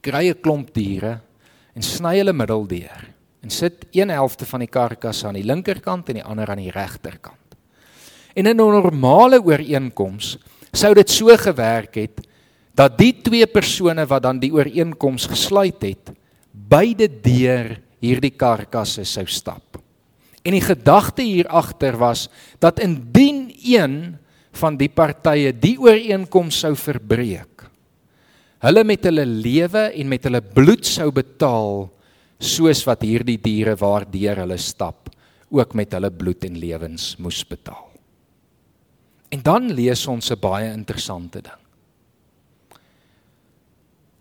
kry 0.00 0.28
'n 0.30 0.40
klomp 0.40 0.72
diere 0.72 1.20
en 1.74 1.82
sny 1.82 2.16
hulle 2.20 2.34
middeldeur 2.36 3.08
en 3.42 3.50
sit 3.50 3.86
1/11 3.90 4.46
van 4.46 4.60
die 4.60 4.70
karkas 4.70 5.24
aan 5.24 5.34
die 5.34 5.46
linkerkant 5.46 6.08
en 6.08 6.20
die 6.20 6.24
ander 6.24 6.50
aan 6.50 6.62
die 6.62 6.70
regterkant. 6.70 7.38
En 8.34 8.46
in 8.46 8.56
'n 8.56 8.56
normale 8.56 9.42
ooreenkoms 9.42 10.38
sou 10.72 10.94
dit 10.94 11.10
so 11.10 11.36
gewerk 11.36 11.94
het 11.94 12.20
dat 12.74 12.96
die 12.98 13.12
twee 13.22 13.46
persone 13.46 14.06
wat 14.06 14.22
dan 14.22 14.38
die 14.38 14.52
ooreenkoms 14.52 15.26
gesluit 15.26 15.82
het, 15.82 16.12
beide 16.52 17.08
deur 17.08 17.76
hierdie 18.00 18.32
karkasse 18.32 19.04
sou 19.04 19.26
stap. 19.26 19.76
En 20.42 20.56
die 20.56 20.64
gedagte 20.64 21.22
hier 21.22 21.48
agter 21.48 21.96
was 22.00 22.28
dat 22.58 22.80
indien 22.80 23.52
een 23.62 24.18
van 24.52 24.76
die 24.76 24.88
partye 24.88 25.52
die 25.52 25.76
ooreenkoms 25.80 26.58
sou 26.64 26.74
verbreek, 26.76 27.51
hulle 28.62 28.84
met 28.86 29.08
hulle 29.08 29.24
lewe 29.26 29.88
en 29.90 30.08
met 30.08 30.28
hulle 30.28 30.42
bloed 30.54 30.86
sou 30.86 31.10
betaal 31.14 31.88
soos 32.42 32.82
wat 32.86 33.02
hierdie 33.06 33.38
diere 33.42 33.74
waardeur 33.78 34.42
hulle 34.44 34.58
stap 34.58 35.10
ook 35.52 35.74
met 35.78 35.92
hulle 35.92 36.10
bloed 36.10 36.46
en 36.48 36.58
lewens 36.58 37.12
moes 37.20 37.42
betaal. 37.44 37.90
En 39.32 39.42
dan 39.42 39.72
lees 39.72 40.06
ons 40.06 40.30
'n 40.30 40.40
baie 40.40 40.72
interessante 40.72 41.40
ding. 41.42 41.60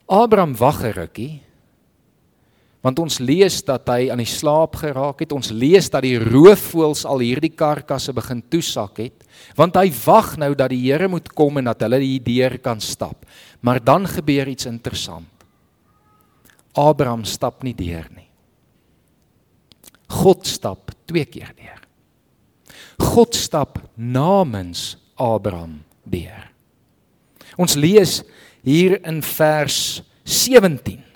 Abraham 0.08 0.56
wag 0.56 0.84
'n 0.84 0.94
rukkie 0.94 1.42
want 2.82 3.00
ons 3.00 3.20
lees 3.22 3.60
dat 3.66 3.86
hy 3.94 4.10
aan 4.10 4.22
die 4.24 4.30
slaap 4.30 4.80
geraak 4.82 5.22
het. 5.22 5.34
Ons 5.36 5.52
lees 5.54 5.90
dat 5.94 6.02
die 6.06 6.18
roofvoëls 6.18 7.04
al 7.06 7.22
hierdie 7.22 7.54
karkasse 7.54 8.14
begin 8.18 8.42
toesak 8.50 9.04
het, 9.04 9.26
want 9.58 9.78
hy 9.78 9.88
wag 10.04 10.34
nou 10.42 10.52
dat 10.58 10.74
die 10.74 10.82
Here 10.88 11.10
moet 11.12 11.30
kom 11.38 11.62
en 11.62 11.70
dat 11.70 11.86
hulle 11.86 12.02
hier 12.02 12.24
deur 12.26 12.58
kan 12.64 12.82
stap. 12.82 13.28
Maar 13.62 13.84
dan 13.84 14.10
gebeur 14.10 14.50
iets 14.50 14.66
interessant. 14.66 15.30
Abraham 16.74 17.24
stap 17.28 17.62
nie 17.64 17.76
deur 17.78 18.08
nie. 18.16 18.30
God 20.12 20.48
stap 20.48 20.92
twee 21.08 21.28
keer 21.30 21.54
deur. 21.56 21.80
God 23.02 23.36
stap 23.38 23.78
namens 23.96 24.96
Abraham 25.22 25.82
deur. 26.04 26.50
Ons 27.62 27.78
lees 27.78 28.22
hier 28.66 28.98
in 29.06 29.22
vers 29.26 30.02
17 30.26 31.11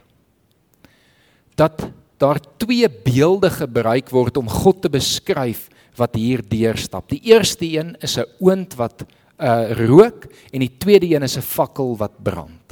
dat 1.56 1.88
daar 2.18 2.40
twee 2.58 2.88
beelde 2.90 3.50
gebruik 3.50 4.10
word 4.10 4.38
om 4.38 4.50
God 4.50 4.82
te 4.82 4.90
beskryf 4.90 5.68
wat 5.96 6.16
hier 6.16 6.44
deurstap. 6.48 7.10
Die 7.12 7.22
eerste 7.32 7.66
een 7.66 7.96
is 8.00 8.18
'n 8.18 8.28
oond 8.40 8.76
wat 8.76 9.06
uh 9.40 9.72
rook 9.72 10.28
en 10.52 10.60
die 10.60 10.78
tweede 10.78 11.16
een 11.16 11.24
is 11.24 11.38
'n 11.38 11.42
fakkel 11.42 11.98
wat 11.98 12.24
brand. 12.24 12.66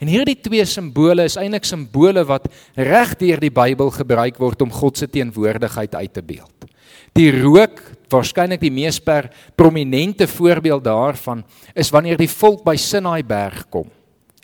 En 0.00 0.06
hierdie 0.06 0.40
twee 0.40 0.64
simbole 0.64 1.24
is 1.24 1.36
eintlik 1.36 1.64
simbole 1.64 2.24
wat 2.24 2.48
reg 2.74 3.14
deur 3.16 3.40
die 3.40 3.52
Bybel 3.52 3.90
gebruik 3.90 4.38
word 4.38 4.62
om 4.62 4.70
God 4.70 4.98
se 4.98 5.06
teenwoordigheid 5.10 5.94
uit 5.94 6.12
te 6.12 6.22
beeld. 6.22 6.66
Die 7.12 7.30
rook, 7.40 7.80
waarskynlik 8.10 8.60
die 8.60 8.72
mees 8.72 8.98
per 9.00 9.30
prominente 9.54 10.26
voorbeeld 10.26 10.84
daarvan, 10.84 11.44
is 11.74 11.90
wanneer 11.90 12.16
die 12.16 12.28
volk 12.28 12.64
by 12.64 12.76
Sinai 12.76 13.22
berg 13.22 13.68
kom 13.68 13.90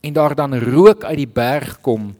en 0.00 0.12
daar 0.12 0.34
dan 0.34 0.54
rook 0.58 1.04
uit 1.04 1.16
die 1.16 1.28
berg 1.28 1.80
kom 1.80 2.14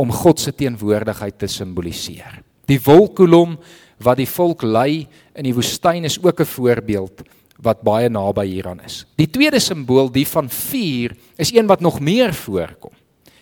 om 0.00 0.12
God 0.12 0.40
se 0.40 0.52
teenwoordigheid 0.56 1.36
te 1.38 1.48
simboliseer. 1.50 2.40
Die 2.70 2.80
wolkkolom 2.80 3.58
wat 4.00 4.20
die 4.20 4.28
volk 4.30 4.64
lei 4.64 5.04
in 5.36 5.44
die 5.44 5.54
woestyn 5.54 6.08
is 6.08 6.16
ook 6.22 6.40
'n 6.40 6.52
voorbeeld 6.56 7.22
wat 7.60 7.82
baie 7.84 8.08
naby 8.08 8.46
hieraan 8.46 8.80
is. 8.80 9.04
Die 9.16 9.28
tweede 9.28 9.60
simbool, 9.60 10.08
die 10.08 10.26
van 10.26 10.48
vuur, 10.48 11.16
is 11.36 11.52
een 11.52 11.66
wat 11.66 11.80
nog 11.80 12.00
meer 12.00 12.32
voorkom. 12.34 12.92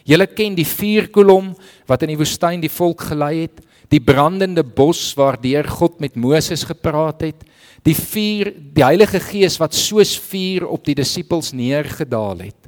Julle 0.04 0.26
ken 0.26 0.54
die 0.54 0.66
vuurkolom 0.66 1.54
wat 1.86 2.02
in 2.02 2.08
die 2.08 2.18
woestyn 2.18 2.60
die 2.60 2.72
volk 2.72 3.00
gelei 3.00 3.42
het, 3.42 3.60
die 3.88 4.00
brandende 4.00 4.64
bos 4.64 5.14
waardeur 5.14 5.68
God 5.68 6.00
met 6.00 6.16
Moses 6.16 6.64
gepraat 6.64 7.20
het, 7.20 7.44
die 7.84 7.94
vuur, 7.94 8.52
die 8.74 8.84
Heilige 8.84 9.20
Gees 9.20 9.58
wat 9.58 9.74
soos 9.74 10.18
vuur 10.18 10.66
op 10.66 10.84
die 10.84 10.94
disippels 10.94 11.52
neergedaal 11.52 12.38
het. 12.38 12.67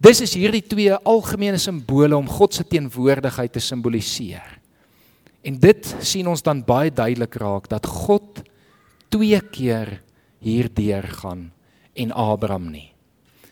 Dis 0.00 0.22
is 0.24 0.32
hierdie 0.32 0.62
twee 0.64 0.94
algemene 1.04 1.58
simbole 1.60 2.16
om 2.16 2.28
God 2.28 2.56
se 2.56 2.64
teenwoordigheid 2.64 3.52
te 3.52 3.60
simboliseer. 3.60 4.56
En 5.44 5.58
dit 5.60 5.90
sien 6.00 6.28
ons 6.28 6.40
dan 6.44 6.62
baie 6.64 6.88
duidelik 6.92 7.36
raak 7.40 7.68
dat 7.68 7.84
God 7.84 8.40
twee 9.12 9.40
keer 9.52 9.98
hierdeur 10.40 11.04
gaan 11.20 11.50
en 11.92 12.14
Abraham 12.16 12.70
nie. 12.72 12.86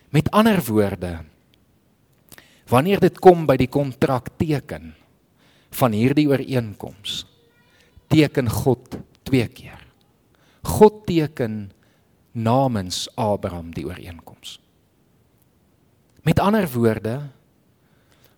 Met 0.08 0.30
ander 0.32 0.62
woorde, 0.64 1.18
wanneer 2.68 3.02
dit 3.04 3.18
kom 3.20 3.44
by 3.48 3.58
die 3.60 3.68
kontrak 3.68 4.30
teken 4.40 4.94
van 5.76 5.92
hierdie 5.92 6.28
ooreenkoms, 6.30 7.26
teken 8.08 8.48
God 8.48 8.96
twee 9.28 9.48
keer. 9.52 9.84
God 10.64 11.04
teken 11.08 11.66
namens 12.32 13.04
Abraham 13.20 13.68
die 13.76 13.84
ooreenkoms. 13.84 14.56
Met 16.28 16.42
ander 16.44 16.66
woorde, 16.68 17.22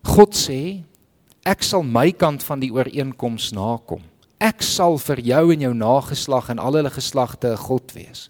God 0.07 0.35
sê 0.37 0.79
ek 1.43 1.65
sal 1.65 1.83
my 1.83 2.13
kant 2.15 2.43
van 2.47 2.61
die 2.61 2.69
ooreenkoms 2.71 3.49
nakom. 3.51 4.05
Ek 4.39 4.63
sal 4.63 4.95
vir 5.01 5.19
jou 5.27 5.41
en 5.51 5.65
jou 5.65 5.71
nageslag 5.75 6.47
en 6.53 6.61
al 6.61 6.79
hulle 6.79 6.93
geslagte 6.93 7.51
'n 7.51 7.63
God 7.67 7.91
wees. 7.91 8.29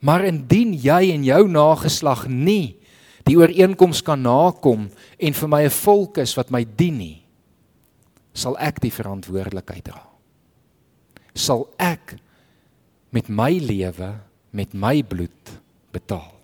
Maar 0.00 0.24
indien 0.24 0.72
jy 0.72 1.12
en 1.12 1.24
jou 1.24 1.48
nageslag 1.48 2.26
nie 2.28 2.76
die 3.24 3.36
ooreenkoms 3.36 4.02
kan 4.02 4.22
nakom 4.22 4.90
en 5.18 5.32
vir 5.32 5.48
my 5.48 5.62
'n 5.64 5.70
volk 5.84 6.18
is 6.18 6.34
wat 6.34 6.50
my 6.50 6.64
dien 6.64 6.98
nie, 6.98 7.22
sal 8.32 8.56
ek 8.58 8.80
die 8.80 8.90
verantwoordelikheid 8.90 9.84
dra. 9.84 10.08
Sal 11.34 11.68
ek 11.78 12.16
met 13.10 13.28
my 13.28 13.58
lewe, 13.58 14.20
met 14.52 14.74
my 14.74 15.02
bloed 15.02 15.60
betaal. 15.92 16.41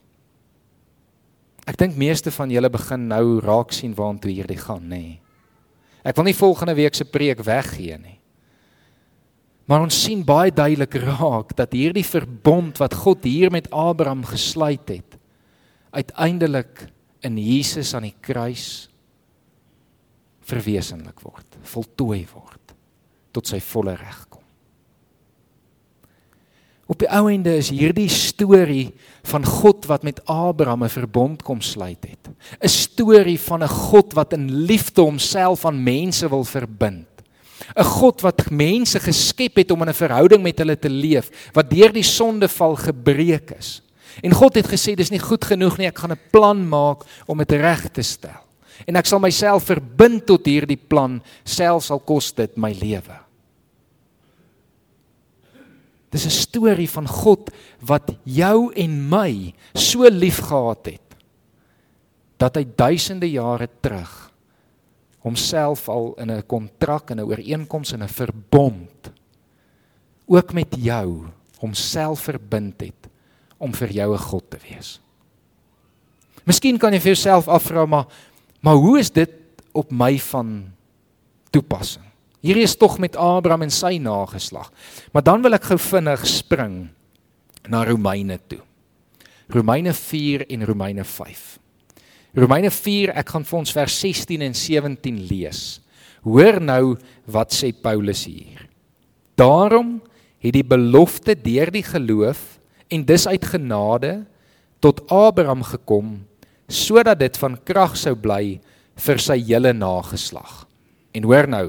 Ek 1.69 1.77
dink 1.77 1.99
meeste 2.01 2.33
van 2.33 2.51
julle 2.53 2.71
begin 2.73 3.09
nou 3.11 3.41
raak 3.45 3.75
sien 3.77 3.93
waantoe 3.97 4.33
hierdie 4.33 4.61
gaan, 4.61 4.87
nê. 4.89 5.03
Nee. 5.03 5.17
Ek 6.09 6.17
wil 6.17 6.29
nie 6.31 6.39
volgende 6.39 6.75
week 6.79 6.97
se 6.97 7.05
preek 7.05 7.43
weggee 7.45 7.99
nie. 8.01 8.17
Maar 9.69 9.85
ons 9.85 9.99
sien 10.07 10.23
baie 10.25 10.53
duidelik 10.55 10.95
raak 11.05 11.53
dat 11.59 11.75
hierdie 11.77 12.07
verbond 12.07 12.79
wat 12.81 12.97
God 12.97 13.27
hier 13.29 13.53
met 13.53 13.69
Abraham 13.69 14.23
gesluit 14.25 14.89
het, 14.89 15.19
uiteindelik 15.93 16.87
in 17.27 17.37
Jesus 17.37 17.93
aan 17.97 18.07
die 18.09 18.17
kruis 18.25 18.89
verwesenlik 20.49 21.21
word, 21.21 21.59
voltooi 21.69 22.23
word 22.33 22.73
tot 23.37 23.51
sy 23.51 23.61
volle 23.61 23.93
reg. 23.99 24.28
Op 26.89 27.03
die 27.03 27.09
ou 27.13 27.27
ende 27.29 27.53
is 27.61 27.69
hierdie 27.69 28.09
storie 28.09 28.95
van 29.29 29.45
God 29.45 29.85
wat 29.91 30.07
met 30.09 30.23
Abraham 30.25 30.85
'n 30.85 30.89
verbond 30.89 31.43
kom 31.43 31.61
sluit 31.61 32.01
het. 32.09 32.29
'n 32.61 32.69
Storie 32.69 33.41
van 33.41 33.63
'n 33.63 33.69
God 33.69 34.15
wat 34.15 34.33
in 34.33 34.51
liefde 34.65 35.03
homself 35.03 35.65
aan 35.65 35.83
mense 35.83 36.29
wil 36.29 36.45
verbind. 36.45 37.07
'n 37.77 37.85
God 37.85 38.21
wat 38.21 38.51
mense 38.51 39.01
geskep 39.01 39.57
het 39.57 39.71
om 39.71 39.83
in 39.83 39.89
'n 39.89 39.95
verhouding 39.95 40.43
met 40.43 40.59
hulle 40.59 40.79
te 40.79 40.91
leef 40.91 41.51
wat 41.53 41.71
deur 41.71 41.93
die 41.93 42.03
sondeval 42.03 42.77
gebreek 42.77 43.51
is. 43.59 43.83
En 44.23 44.33
God 44.33 44.55
het 44.55 44.67
gesê 44.67 44.95
dis 44.95 45.11
nie 45.11 45.23
goed 45.23 45.45
genoeg 45.45 45.79
nie, 45.79 45.87
ek 45.87 45.99
gaan 45.99 46.13
'n 46.13 46.21
plan 46.31 46.69
maak 46.69 47.05
om 47.27 47.39
dit 47.39 47.53
reg 47.53 47.89
te 47.93 48.03
stel. 48.03 48.43
En 48.87 48.97
ek 48.97 49.07
sal 49.07 49.19
myself 49.19 49.65
verbind 49.65 50.27
tot 50.27 50.47
hierdie 50.47 50.81
plan, 50.89 51.23
selfs 51.45 51.91
al 51.91 52.01
kos 52.01 52.33
dit 52.33 52.57
my 52.57 52.73
lewe. 52.73 53.28
Dis 56.11 56.25
'n 56.27 56.31
storie 56.31 56.89
van 56.89 57.09
God 57.09 57.51
wat 57.81 58.17
jou 58.25 58.73
en 58.73 59.09
my 59.09 59.55
so 59.75 60.09
liefgehad 60.09 60.87
het 60.87 61.09
dat 62.39 62.57
hy 62.57 62.65
duisende 62.77 63.31
jare 63.31 63.69
terug 63.81 64.31
homself 65.19 65.89
al 65.89 66.15
in 66.19 66.31
'n 66.31 66.47
kontrak 66.47 67.11
en 67.11 67.21
'n 67.21 67.29
ooreenkoms 67.29 67.93
en 67.93 68.03
'n 68.03 68.09
verbond 68.09 69.11
ook 70.27 70.53
met 70.53 70.77
jou 70.79 71.27
homself 71.59 72.21
verbind 72.21 72.81
het 72.81 73.09
om 73.59 73.75
vir 73.75 73.91
jou 73.91 74.15
'n 74.15 74.19
God 74.19 74.51
te 74.51 74.59
wees. 74.69 75.01
Miskien 76.45 76.79
kan 76.79 76.93
jy 76.93 77.01
vir 77.01 77.13
jouself 77.15 77.49
afvra 77.49 77.87
maar 77.87 78.07
maar 78.61 78.75
hoe 78.75 78.99
is 78.99 79.11
dit 79.11 79.31
op 79.73 79.91
my 79.91 80.19
van 80.19 80.73
toepassing. 81.51 82.08
Hierdie 82.49 82.65
is 82.65 82.79
tog 82.81 82.97
met 82.97 83.17
Abraham 83.21 83.67
en 83.67 83.73
sy 83.73 83.99
nageslag. 84.01 84.71
Maar 85.13 85.25
dan 85.27 85.43
wil 85.45 85.53
ek 85.59 85.67
gou 85.69 85.77
vinnig 85.77 86.23
spring 86.25 86.77
na 87.69 87.83
Romeine 87.85 88.39
toe. 88.49 88.63
Romeine 89.53 89.93
4 89.93 90.47
en 90.49 90.65
Romeine 90.65 91.05
5. 91.05 91.43
Romeine 92.39 92.71
4, 92.73 93.13
ek 93.21 93.35
gaan 93.35 93.45
vir 93.45 93.59
ons 93.59 93.73
vers 93.77 93.97
16 94.01 94.45
en 94.47 94.57
17 94.57 95.19
lees. 95.29 95.61
Hoor 96.25 96.57
nou 96.65 96.97
wat 97.29 97.53
sê 97.53 97.69
Paulus 97.73 98.25
hier. 98.29 98.65
Daarom 99.37 99.99
het 100.41 100.57
die 100.57 100.65
belofte 100.65 101.37
deur 101.37 101.73
die 101.75 101.85
geloof 101.85 102.57
en 102.89 103.05
dis 103.05 103.27
uit 103.29 103.45
genade 103.45 104.15
tot 104.81 105.03
Abraham 105.13 105.67
gekom 105.69 106.17
sodat 106.69 107.21
dit 107.21 107.37
van 107.41 107.61
krag 107.65 107.97
sou 107.97 108.15
bly 108.17 108.57
vir 109.05 109.21
sy 109.21 109.37
hele 109.51 109.75
nageslag. 109.77 110.65
En 111.13 111.29
hoor 111.29 111.49
nou, 111.49 111.67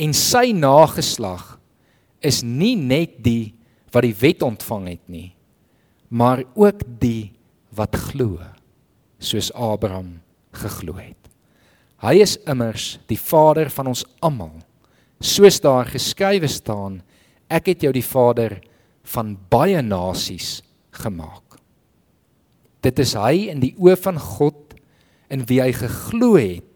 en 0.00 0.14
sy 0.16 0.50
nageslag 0.56 1.58
is 2.24 2.40
nie 2.44 2.76
net 2.76 3.18
die 3.24 3.52
wat 3.92 4.06
die 4.06 4.16
wet 4.16 4.44
ontvang 4.46 4.86
het 4.92 5.04
nie, 5.10 5.30
maar 6.08 6.42
ook 6.54 6.82
die 7.02 7.32
wat 7.76 7.96
glo, 8.08 8.38
soos 9.20 9.50
Abraham 9.54 10.20
geglo 10.56 10.96
het. 10.98 11.18
Hy 12.00 12.16
is 12.22 12.38
immers 12.48 12.94
die 13.10 13.18
vader 13.20 13.68
van 13.74 13.90
ons 13.92 14.06
almal. 14.24 14.54
Soos 15.20 15.60
daar 15.60 15.90
geskrywe 15.90 16.48
staan, 16.48 17.02
ek 17.50 17.74
het 17.74 17.84
jou 17.84 17.92
die 17.92 18.06
vader 18.06 18.56
van 19.12 19.34
baie 19.52 19.82
nasies 19.84 20.60
gemaak. 21.02 21.58
Dit 22.80 23.02
is 23.02 23.12
hy 23.18 23.50
in 23.52 23.60
die 23.60 23.74
oë 23.76 23.98
van 24.00 24.20
God 24.22 24.78
in 25.30 25.44
wie 25.50 25.60
hy 25.60 25.74
geglo 25.76 26.38
het 26.40 26.69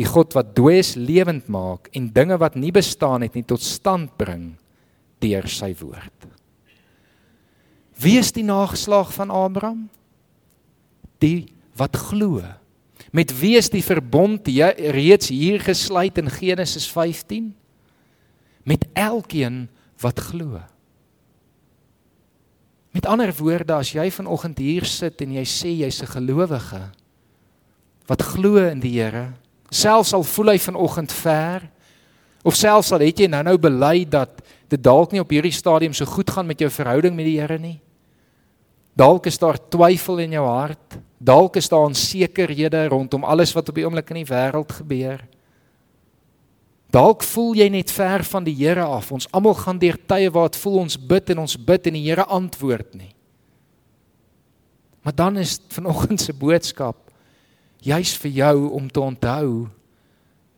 die 0.00 0.08
God 0.08 0.32
wat 0.36 0.54
dooies 0.56 0.94
lewend 0.96 1.50
maak 1.52 1.90
en 1.96 2.08
dinge 2.14 2.38
wat 2.40 2.56
nie 2.56 2.72
bestaan 2.72 3.26
het 3.26 3.36
nie 3.36 3.44
tot 3.44 3.60
stand 3.60 4.14
bring 4.20 4.54
deur 5.20 5.48
sy 5.52 5.74
woord. 5.76 6.28
Wie 8.00 8.16
is 8.16 8.32
die 8.32 8.46
nageslag 8.46 9.12
van 9.12 9.32
Abraham? 9.34 9.88
Die 11.20 11.52
wat 11.76 11.98
glo. 12.08 12.40
Met 13.12 13.34
wie 13.40 13.58
is 13.58 13.68
die 13.72 13.84
verbond 13.84 14.48
reeds 14.48 15.28
hier 15.28 15.60
gesluit 15.60 16.16
in 16.20 16.30
Genesis 16.32 16.88
15? 16.88 17.50
Met 18.64 18.86
elkeen 18.96 19.66
wat 20.00 20.20
glo. 20.30 20.62
Met 22.96 23.06
ander 23.06 23.30
woorde, 23.36 23.76
as 23.76 23.92
jy 23.92 24.08
vanoggend 24.10 24.58
hier 24.58 24.88
sit 24.88 25.20
en 25.20 25.36
jy 25.36 25.44
sê 25.44 25.70
jy's 25.84 26.00
'n 26.02 26.14
gelowige 26.16 26.90
wat 28.08 28.22
glo 28.22 28.56
in 28.56 28.80
die 28.80 28.98
Here, 28.98 29.34
selfs 29.70 30.12
al 30.14 30.26
voel 30.26 30.54
hy 30.54 30.58
vanoggend 30.58 31.12
ver 31.14 31.68
of 32.42 32.56
selfs 32.58 32.90
al 32.92 33.04
het 33.04 33.20
jy 33.20 33.28
nou-nou 33.30 33.56
bely 33.60 34.04
dat 34.08 34.40
dit 34.70 34.80
dalk 34.82 35.12
nie 35.12 35.22
op 35.22 35.32
hierdie 35.32 35.54
stadium 35.54 35.94
so 35.96 36.08
goed 36.08 36.30
gaan 36.30 36.48
met 36.48 36.60
jou 36.62 36.70
verhouding 36.72 37.14
met 37.16 37.26
die 37.26 37.38
Here 37.40 37.58
nie. 37.58 37.80
Dalk 38.96 39.26
is 39.26 39.38
daar 39.38 39.58
twyfel 39.70 40.22
in 40.24 40.36
jou 40.38 40.44
hart. 40.46 40.98
Dalk 41.18 41.56
is 41.60 41.68
daar 41.68 41.88
onsekerhede 41.88 42.86
rondom 42.88 43.24
alles 43.24 43.52
wat 43.56 43.68
op 43.68 43.76
die 43.76 43.84
oomblik 43.86 44.10
in 44.14 44.22
die 44.22 44.30
wêreld 44.30 44.72
gebeur. 44.78 45.20
Dalk 46.90 47.22
voel 47.22 47.54
jy 47.60 47.68
net 47.70 47.92
ver 47.94 48.24
van 48.26 48.46
die 48.46 48.54
Here 48.56 48.86
af. 48.86 49.12
Ons 49.14 49.28
almal 49.34 49.58
gaan 49.58 49.78
deur 49.78 49.98
tye 50.10 50.30
waar 50.32 50.50
dit 50.50 50.60
voel 50.62 50.80
ons 50.86 50.96
bid 50.96 51.34
en 51.34 51.44
ons 51.44 51.56
bid 51.56 51.90
en 51.90 51.98
die 51.98 52.06
Here 52.08 52.26
antwoord 52.26 52.94
nie. 52.98 53.12
Maar 55.04 55.16
dan 55.16 55.38
is 55.40 55.58
vanoggend 55.72 56.20
se 56.20 56.32
boodskap 56.36 57.09
juis 57.82 58.14
vir 58.22 58.30
jou 58.30 58.56
om 58.76 58.88
te 58.88 59.00
onthou 59.00 59.68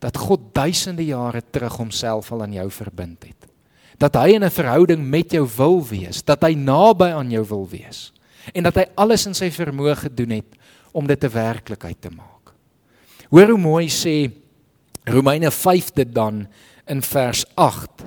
dat 0.03 0.17
God 0.19 0.51
duisende 0.55 1.05
jare 1.07 1.43
terug 1.51 1.77
homself 1.79 2.33
al 2.33 2.43
aan 2.43 2.57
jou 2.57 2.69
verbind 2.71 3.23
het. 3.23 3.49
Dat 3.99 4.15
hy 4.19 4.35
in 4.35 4.45
'n 4.45 4.51
verhouding 4.51 5.03
met 5.05 5.31
jou 5.31 5.47
wil 5.57 5.85
wees, 5.87 6.23
dat 6.23 6.43
hy 6.43 6.55
naby 6.55 7.13
aan 7.15 7.31
jou 7.31 7.45
wil 7.45 7.69
wees 7.69 8.13
en 8.55 8.63
dat 8.63 8.75
hy 8.75 8.85
alles 8.97 9.27
in 9.27 9.35
sy 9.35 9.51
vermoë 9.51 9.95
gedoen 9.97 10.31
het 10.31 10.59
om 10.93 11.07
dit 11.07 11.25
'n 11.25 11.31
werklikheid 11.31 12.01
te 12.01 12.11
maak. 12.11 12.53
Hoor 13.31 13.49
hoe 13.49 13.59
mooi 13.59 13.89
sê 13.89 14.31
Romeine 15.05 15.51
5 15.51 15.93
dit 15.93 16.15
dan 16.15 16.47
in 16.87 17.03
vers 17.03 17.45
8. 17.55 18.05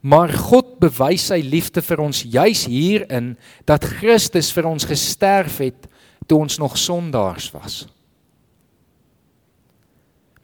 Maar 0.00 0.32
God 0.32 0.78
bewys 0.78 1.26
sy 1.26 1.40
liefde 1.40 1.82
vir 1.82 2.00
ons 2.00 2.22
juis 2.22 2.66
hierin 2.66 3.36
dat 3.64 3.84
Christus 3.84 4.52
vir 4.52 4.66
ons 4.66 4.84
gesterf 4.84 5.58
het 5.58 5.88
toe 6.26 6.38
ons 6.38 6.58
nog 6.58 6.78
sondaars 6.78 7.50
was. 7.50 7.86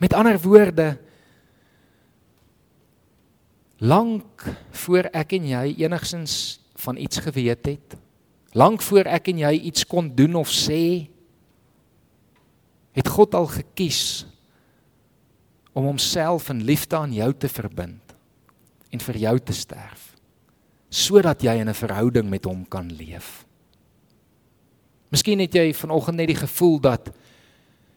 Met 0.02 0.14
ander 0.18 0.40
woorde 0.42 0.98
lank 3.78 4.42
voor 4.82 5.06
ek 5.14 5.36
en 5.38 5.46
jy 5.46 5.62
enigsins 5.84 6.34
van 6.82 6.98
iets 6.98 7.22
geweet 7.22 7.66
het, 7.66 7.94
lank 8.58 8.82
voor 8.82 9.06
ek 9.10 9.30
en 9.30 9.42
jy 9.44 9.52
iets 9.70 9.86
kon 9.86 10.08
doen 10.14 10.34
of 10.38 10.50
sê, 10.50 11.06
het 12.98 13.08
God 13.08 13.34
al 13.38 13.46
gekies 13.50 14.24
om 15.72 15.86
homself 15.86 16.50
in 16.50 16.64
liefde 16.66 16.98
aan 16.98 17.14
jou 17.14 17.30
te 17.34 17.48
verbind 17.48 18.16
en 18.92 19.06
vir 19.06 19.20
jou 19.22 19.36
te 19.38 19.54
sterf 19.56 20.10
sodat 20.92 21.40
jy 21.40 21.54
in 21.56 21.70
'n 21.70 21.74
verhouding 21.74 22.28
met 22.28 22.44
hom 22.44 22.68
kan 22.68 22.92
leef. 22.92 23.46
Miskien 25.08 25.40
het 25.40 25.54
jy 25.54 25.72
vanoggend 25.72 26.16
net 26.16 26.26
die 26.26 26.36
gevoel 26.36 26.80
dat 26.80 27.08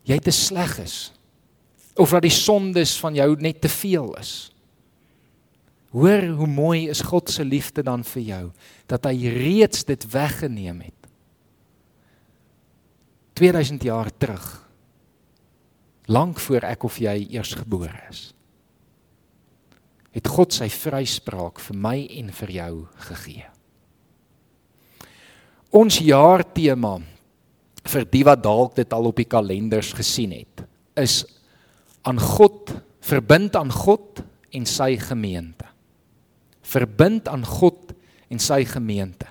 jy 0.03 0.19
te 0.19 0.31
sleg 0.31 0.79
is 0.79 1.14
of 1.95 2.11
dat 2.11 2.25
die 2.25 2.33
sondes 2.33 2.97
van 2.99 3.15
jou 3.15 3.29
net 3.39 3.61
te 3.63 3.71
veel 3.71 4.11
is. 4.19 4.33
Hoor 5.95 6.25
hoe 6.35 6.47
mooi 6.47 6.89
is 6.91 7.05
God 7.07 7.31
se 7.31 7.45
liefde 7.47 7.83
dan 7.87 8.03
vir 8.03 8.23
jou 8.27 8.43
dat 8.91 9.07
hy 9.07 9.31
reeds 9.31 9.85
dit 9.87 10.03
weggeneem 10.11 10.81
het. 10.89 11.07
2000 13.35 13.83
jaar 13.83 14.11
terug. 14.11 14.45
Lank 16.11 16.39
voor 16.39 16.67
ek 16.67 16.83
of 16.87 16.99
jy 16.99 17.15
eers 17.33 17.55
gebore 17.57 17.95
is. 18.11 18.27
Het 20.15 20.27
God 20.31 20.55
sy 20.55 20.67
vryspraak 20.71 21.59
vir 21.63 21.79
my 21.79 21.97
en 22.19 22.31
vir 22.43 22.53
jou 22.59 22.73
gegee. 23.07 23.47
Ons 25.75 25.99
jaartema 26.03 26.97
vir 27.85 28.05
die 28.11 28.23
wat 28.27 28.43
dalk 28.43 28.77
dit 28.77 28.93
al 28.95 29.09
op 29.11 29.17
die 29.19 29.27
kalenders 29.27 29.91
gesien 29.95 30.31
het, 30.35 30.63
is 30.95 31.23
aan 32.05 32.19
God, 32.21 32.73
verbind 33.05 33.55
aan 33.57 33.71
God 33.73 34.21
en 34.55 34.65
sy 34.69 34.95
gemeente. 35.01 35.65
Verbind 36.65 37.27
aan 37.29 37.45
God 37.45 37.93
en 38.29 38.41
sy 38.41 38.63
gemeente. 38.69 39.27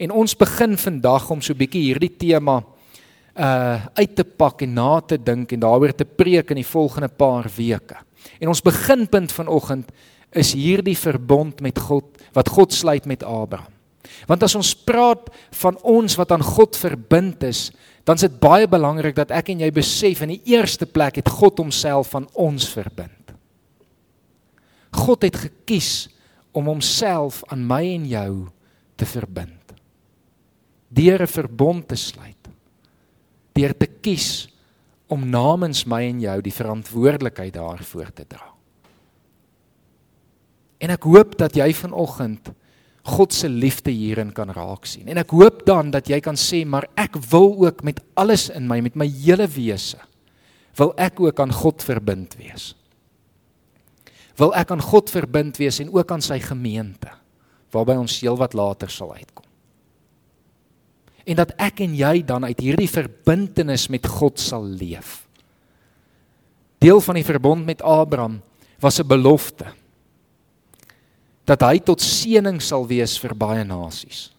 En 0.00 0.12
ons 0.12 0.36
begin 0.36 0.76
vandag 0.80 1.30
om 1.30 1.42
so 1.42 1.52
'n 1.52 1.58
bietjie 1.58 1.92
hierdie 1.92 2.16
tema 2.16 2.62
uh 3.34 3.86
uit 3.94 4.16
te 4.16 4.24
pak 4.24 4.62
en 4.62 4.74
na 4.74 5.00
te 5.00 5.18
dink 5.18 5.52
en 5.52 5.60
daaroor 5.60 5.94
te 5.94 6.04
preek 6.04 6.50
in 6.50 6.56
die 6.56 6.72
volgende 6.72 7.08
paar 7.08 7.50
weke. 7.56 7.96
En 8.40 8.48
ons 8.48 8.62
beginpunt 8.62 9.32
vanoggend 9.32 9.90
is 10.32 10.52
hierdie 10.52 10.98
verbond 10.98 11.60
met 11.60 11.78
God 11.78 12.04
wat 12.32 12.48
God 12.48 12.72
sluit 12.72 13.06
met 13.06 13.22
Abraham. 13.22 13.72
Want 14.26 14.42
as 14.42 14.54
ons 14.54 14.74
praat 14.74 15.30
van 15.50 15.78
ons 15.82 16.16
wat 16.16 16.32
aan 16.32 16.42
God 16.42 16.76
verbind 16.76 17.42
is, 17.42 17.70
dan 18.04 18.18
is 18.20 18.26
dit 18.26 18.40
baie 18.40 18.68
belangrik 18.68 19.16
dat 19.16 19.32
ek 19.32 19.48
en 19.54 19.62
jy 19.64 19.70
besef 19.72 20.20
in 20.24 20.34
die 20.36 20.42
eerste 20.52 20.86
plek 20.86 21.16
het 21.16 21.28
God 21.28 21.58
homself 21.58 22.12
van 22.12 22.28
ons 22.32 22.68
verbind. 22.68 23.32
God 24.94 25.24
het 25.24 25.36
gekies 25.36 26.08
om 26.54 26.68
homself 26.70 27.42
aan 27.50 27.64
my 27.66 27.82
en 27.94 28.04
jou 28.06 28.32
te 29.00 29.08
verbind. 29.08 29.74
Deur 30.88 31.22
'n 31.22 31.26
verbond 31.26 31.88
te 31.88 31.96
sluit. 31.96 32.48
Deur 33.52 33.76
te 33.76 33.86
kies 33.86 34.48
om 35.08 35.28
namens 35.28 35.84
my 35.84 36.02
en 36.02 36.20
jou 36.20 36.40
die 36.40 36.52
verantwoordelikheid 36.52 37.54
daarvoor 37.54 38.12
te 38.12 38.24
dra. 38.26 38.54
En 40.78 40.90
ek 40.90 41.02
hoop 41.02 41.36
dat 41.38 41.56
jy 41.56 41.72
vanoggend 41.74 42.52
God 43.04 43.34
se 43.36 43.48
liefde 43.52 43.92
hierin 43.92 44.32
kan 44.32 44.48
raak 44.48 44.86
sien. 44.88 45.08
En 45.12 45.20
ek 45.20 45.34
hoop 45.36 45.66
dan 45.68 45.90
dat 45.92 46.08
jy 46.08 46.22
kan 46.24 46.38
sê, 46.40 46.62
maar 46.64 46.86
ek 46.96 47.18
wil 47.30 47.52
ook 47.66 47.82
met 47.84 48.00
alles 48.16 48.48
in 48.48 48.64
my, 48.68 48.80
met 48.80 48.96
my 48.96 49.06
hele 49.06 49.44
wese, 49.52 50.00
wil 50.78 50.94
ek 50.96 51.20
ook 51.20 51.42
aan 51.44 51.52
God 51.52 51.84
verbind 51.84 52.32
wees. 52.40 52.72
Wil 54.40 54.54
ek 54.56 54.72
aan 54.74 54.82
God 54.82 55.12
verbind 55.12 55.60
wees 55.60 55.82
en 55.84 55.92
ook 55.92 56.10
aan 56.10 56.24
sy 56.24 56.40
gemeente 56.42 57.12
waarby 57.74 57.98
ons 57.98 58.16
heelwat 58.22 58.54
later 58.54 58.90
sal 58.90 59.12
uitkom. 59.14 59.44
En 61.24 61.38
dat 61.40 61.54
ek 61.60 61.80
en 61.84 61.94
jy 61.96 62.20
dan 62.26 62.44
uit 62.46 62.60
hierdie 62.62 62.90
verbintenis 62.90 63.88
met 63.92 64.06
God 64.06 64.40
sal 64.40 64.64
leef. 64.64 65.24
Deel 66.84 67.00
van 67.00 67.18
die 67.18 67.26
verbond 67.26 67.66
met 67.66 67.82
Abraham 67.82 68.42
was 68.80 69.00
'n 69.00 69.08
belofte 69.08 69.66
dat 71.44 71.62
hy 71.62 71.78
tot 71.84 72.00
seëning 72.00 72.60
sal 72.64 72.86
wees 72.88 73.18
vir 73.20 73.34
baie 73.36 73.64
nasies. 73.64 74.30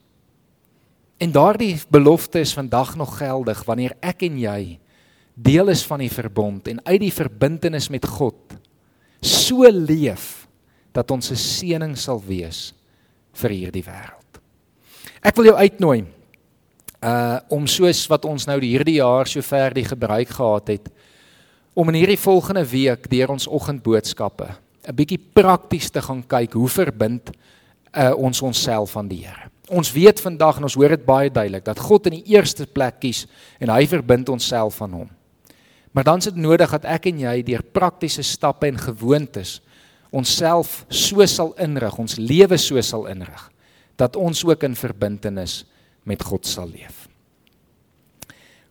En 1.22 1.32
daardie 1.32 1.78
belofte 1.90 2.42
is 2.42 2.54
vandag 2.54 2.96
nog 3.00 3.18
geldig 3.18 3.62
wanneer 3.68 3.96
ek 4.04 4.26
en 4.28 4.40
jy 4.40 4.80
deel 5.36 5.70
is 5.72 5.84
van 5.86 6.02
die 6.04 6.12
verbond 6.12 6.68
en 6.72 6.82
uit 6.84 7.02
die 7.06 7.14
verbintenis 7.14 7.90
met 7.92 8.08
God 8.08 8.58
so 9.22 9.68
leef 9.70 10.48
dat 10.96 11.12
ons 11.12 11.32
'n 11.32 11.36
seëning 11.36 11.96
sal 11.98 12.22
wees 12.24 12.74
vir 13.34 13.50
hierdie 13.50 13.84
wêreld. 13.84 14.40
Ek 15.22 15.36
wil 15.36 15.46
jou 15.46 15.56
uitnooi 15.56 16.06
uh 17.04 17.40
om 17.50 17.68
soos 17.68 18.08
wat 18.08 18.26
ons 18.26 18.48
nou 18.48 18.60
hierdie 18.60 18.98
jaar 18.98 19.28
sover 19.28 19.74
die 19.74 19.86
gebruik 19.86 20.30
gehad 20.30 20.68
het 20.68 20.90
om 21.74 21.90
in 21.90 21.96
hierdie 21.96 22.20
volgende 22.20 22.66
week 22.66 23.10
deur 23.10 23.30
ons 23.30 23.48
oggendboodskappe 23.48 24.48
'n 24.86 24.96
bietjie 24.96 25.20
prakties 25.34 25.90
te 25.90 26.02
gaan 26.02 26.24
kyk 26.28 26.54
hoe 26.54 26.70
verbind 26.70 27.32
uh 27.96 28.14
ons 28.18 28.42
onsself 28.42 28.98
aan 28.98 29.08
die 29.08 29.26
Here. 29.26 29.50
Ons 29.70 29.92
weet 29.92 30.20
vandag 30.22 30.58
en 30.58 30.68
ons 30.68 30.76
hoor 30.76 30.94
dit 30.94 31.06
baie 31.06 31.30
duidelik 31.32 31.66
dat 31.66 31.80
God 31.80 32.06
in 32.06 32.20
die 32.20 32.36
eerste 32.36 32.68
plek 32.68 33.00
kies 33.00 33.26
en 33.60 33.70
hy 33.70 33.88
verbind 33.88 34.30
onsself 34.30 34.82
aan 34.82 34.94
hom. 34.94 35.10
Maar 35.92 36.04
dan 36.04 36.18
is 36.18 36.28
dit 36.28 36.36
nodig 36.36 36.70
dat 36.70 36.86
ek 36.86 37.08
en 37.08 37.20
jy 37.20 37.42
deur 37.48 37.64
praktiese 37.64 38.24
stappe 38.24 38.68
en 38.68 38.78
gewoontes 38.78 39.62
onsself 40.12 40.86
so 40.90 41.26
sal 41.26 41.54
inrig, 41.58 41.98
ons 41.98 42.18
lewe 42.20 42.58
so 42.58 42.82
sal 42.82 43.08
inrig 43.08 43.50
dat 43.96 44.16
ons 44.20 44.44
ook 44.44 44.64
in 44.68 44.76
verbintenis 44.76 45.64
met 46.04 46.24
God 46.24 46.46
sal 46.46 46.68
leef. 46.68 47.08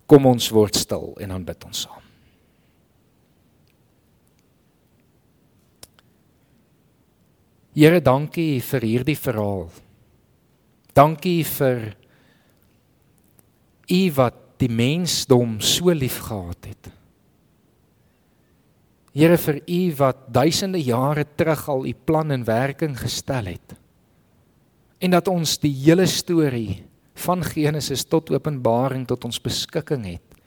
Kom 0.07 0.27
ons 0.29 0.51
word 0.53 0.77
stil 0.77 1.15
en 1.17 1.33
dan 1.33 1.45
bid 1.49 1.65
ons 1.65 1.87
saam. 1.87 2.04
Here, 7.75 7.99
dankie 7.99 8.61
vir 8.63 8.85
hierdie 8.87 9.19
verhaal. 9.19 9.67
Dankie 10.95 11.43
vir 11.43 11.89
U 13.91 14.03
wat 14.17 14.39
die 14.63 14.71
mensdom 14.71 15.59
so 15.59 15.91
liefgehad 15.91 16.69
het. 16.71 16.91
Here 19.15 19.37
vir 19.39 19.59
U 19.67 19.81
wat 19.99 20.23
duisende 20.39 20.79
jare 20.79 21.27
terug 21.35 21.67
al 21.69 21.85
U 21.91 21.93
plan 22.07 22.31
in 22.31 22.47
werking 22.47 22.95
gestel 22.99 23.51
het. 23.51 23.75
En 25.03 25.11
dat 25.11 25.29
ons 25.29 25.59
die 25.59 25.75
hele 25.75 26.07
storie 26.07 26.85
van 27.27 27.43
Genesis 27.43 28.07
tot 28.07 28.31
Openbaring 28.31 29.03
tot 29.11 29.27
ons 29.27 29.43
beskikking 29.43 30.07
het 30.15 30.41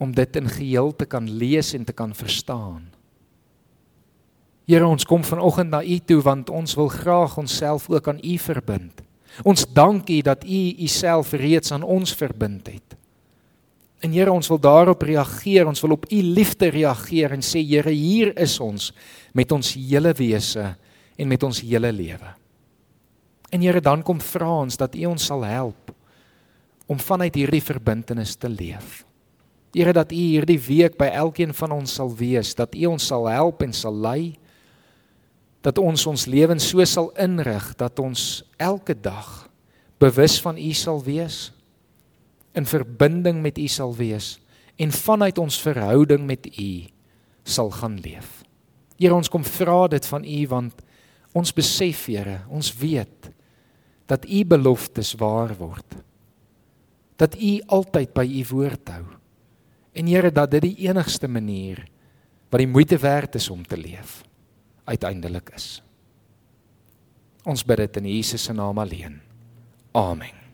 om 0.00 0.10
dit 0.12 0.36
in 0.36 0.48
geheel 0.48 0.90
te 0.96 1.06
kan 1.08 1.28
lees 1.28 1.72
en 1.76 1.84
te 1.84 1.92
kan 1.96 2.12
verstaan. 2.16 2.95
Here, 4.66 4.82
ons 4.82 5.06
kom 5.06 5.22
vanoggend 5.22 5.70
na 5.70 5.78
U 5.86 5.96
toe 6.02 6.18
want 6.26 6.48
ons 6.50 6.72
wil 6.74 6.88
graag 6.90 7.36
onsself 7.38 7.84
ook 7.86 8.08
aan 8.10 8.18
U 8.18 8.34
verbind. 8.42 9.02
Ons 9.46 9.62
dank 9.70 10.08
U 10.10 10.20
dat 10.26 10.42
U 10.42 10.60
Uself 10.82 11.30
reeds 11.38 11.70
aan 11.70 11.84
ons 11.86 12.14
verbind 12.18 12.66
het. 12.66 12.96
En 14.02 14.10
Here, 14.10 14.32
ons 14.32 14.48
wil 14.50 14.58
daarop 14.58 15.04
reageer, 15.06 15.68
ons 15.70 15.80
wil 15.84 15.94
op 15.94 16.08
U 16.10 16.18
liefde 16.18 16.66
reageer 16.74 17.36
en 17.36 17.44
sê 17.46 17.62
Here, 17.62 17.92
hier 17.94 18.32
is 18.34 18.56
ons 18.60 18.90
met 19.32 19.52
ons 19.54 19.70
hele 19.78 20.10
wese 20.18 20.72
en 21.16 21.30
met 21.30 21.42
ons 21.46 21.60
hele 21.62 21.92
lewe. 21.94 22.32
En 23.54 23.62
Here, 23.62 23.80
dan 23.80 24.02
kom 24.02 24.18
vra 24.18 24.48
ons 24.64 24.76
dat 24.76 24.96
U 24.98 25.04
ons 25.12 25.28
sal 25.30 25.46
help 25.46 25.94
om 26.90 26.98
vanuit 26.98 27.38
hierdie 27.38 27.62
verbintenis 27.62 28.34
te 28.34 28.50
leef. 28.50 29.04
Here, 29.76 29.94
dat 29.94 30.10
U 30.10 30.18
hierdie 30.18 30.58
week 30.58 30.98
by 30.98 31.06
elkeen 31.14 31.54
van 31.54 31.76
ons 31.78 31.94
sal 32.00 32.10
wees, 32.18 32.50
dat 32.58 32.74
U 32.74 32.90
ons 32.96 33.06
sal 33.06 33.30
help 33.30 33.62
en 33.62 33.70
sal 33.70 33.94
lei 33.94 34.34
dat 35.66 35.80
ons 35.82 36.04
ons 36.06 36.28
lewens 36.30 36.62
so 36.62 36.84
sal 36.86 37.10
inrig 37.18 37.72
dat 37.74 37.98
ons 37.98 38.44
elke 38.62 38.94
dag 38.94 39.48
bewus 39.98 40.38
van 40.44 40.58
U 40.60 40.72
sal 40.76 41.00
wees, 41.02 41.50
in 42.54 42.68
verbinding 42.68 43.40
met 43.42 43.58
U 43.58 43.66
sal 43.68 43.94
wees 43.96 44.36
en 44.78 44.92
vanuit 44.94 45.38
ons 45.42 45.56
verhouding 45.64 46.22
met 46.28 46.46
U 46.46 46.70
sal 47.46 47.72
gaan 47.74 47.96
leef. 48.04 48.44
Here, 48.96 49.14
ons 49.14 49.28
kom 49.32 49.44
vra 49.44 49.86
dit 49.92 50.06
van 50.06 50.24
U 50.24 50.38
want 50.52 50.84
ons 51.36 51.52
besef, 51.52 52.06
Here, 52.06 52.44
ons 52.48 52.70
weet 52.78 53.32
dat 54.06 54.22
u 54.30 54.44
beloftes 54.46 55.16
waar 55.18 55.50
word. 55.58 55.96
Dat 57.18 57.34
u 57.34 57.58
altyd 57.66 58.12
by 58.14 58.22
u 58.22 58.44
woord 58.52 58.94
hou. 58.94 59.02
En 59.98 60.06
Here 60.06 60.30
dat 60.30 60.54
dit 60.54 60.62
die 60.62 60.86
enigste 60.86 61.26
manier 61.26 61.82
wat 62.54 62.62
die 62.62 62.70
moeite 62.70 63.00
werd 63.02 63.34
is 63.34 63.50
om 63.50 63.66
te 63.66 63.76
leef 63.76 64.22
uiteindelik 64.86 65.50
is. 65.54 65.68
Ons 67.46 67.62
bid 67.66 67.84
dit 67.84 68.00
in 68.02 68.08
Jesus 68.10 68.48
se 68.48 68.54
naam 68.56 68.78
alleen. 68.82 69.20
Amen. 69.94 70.45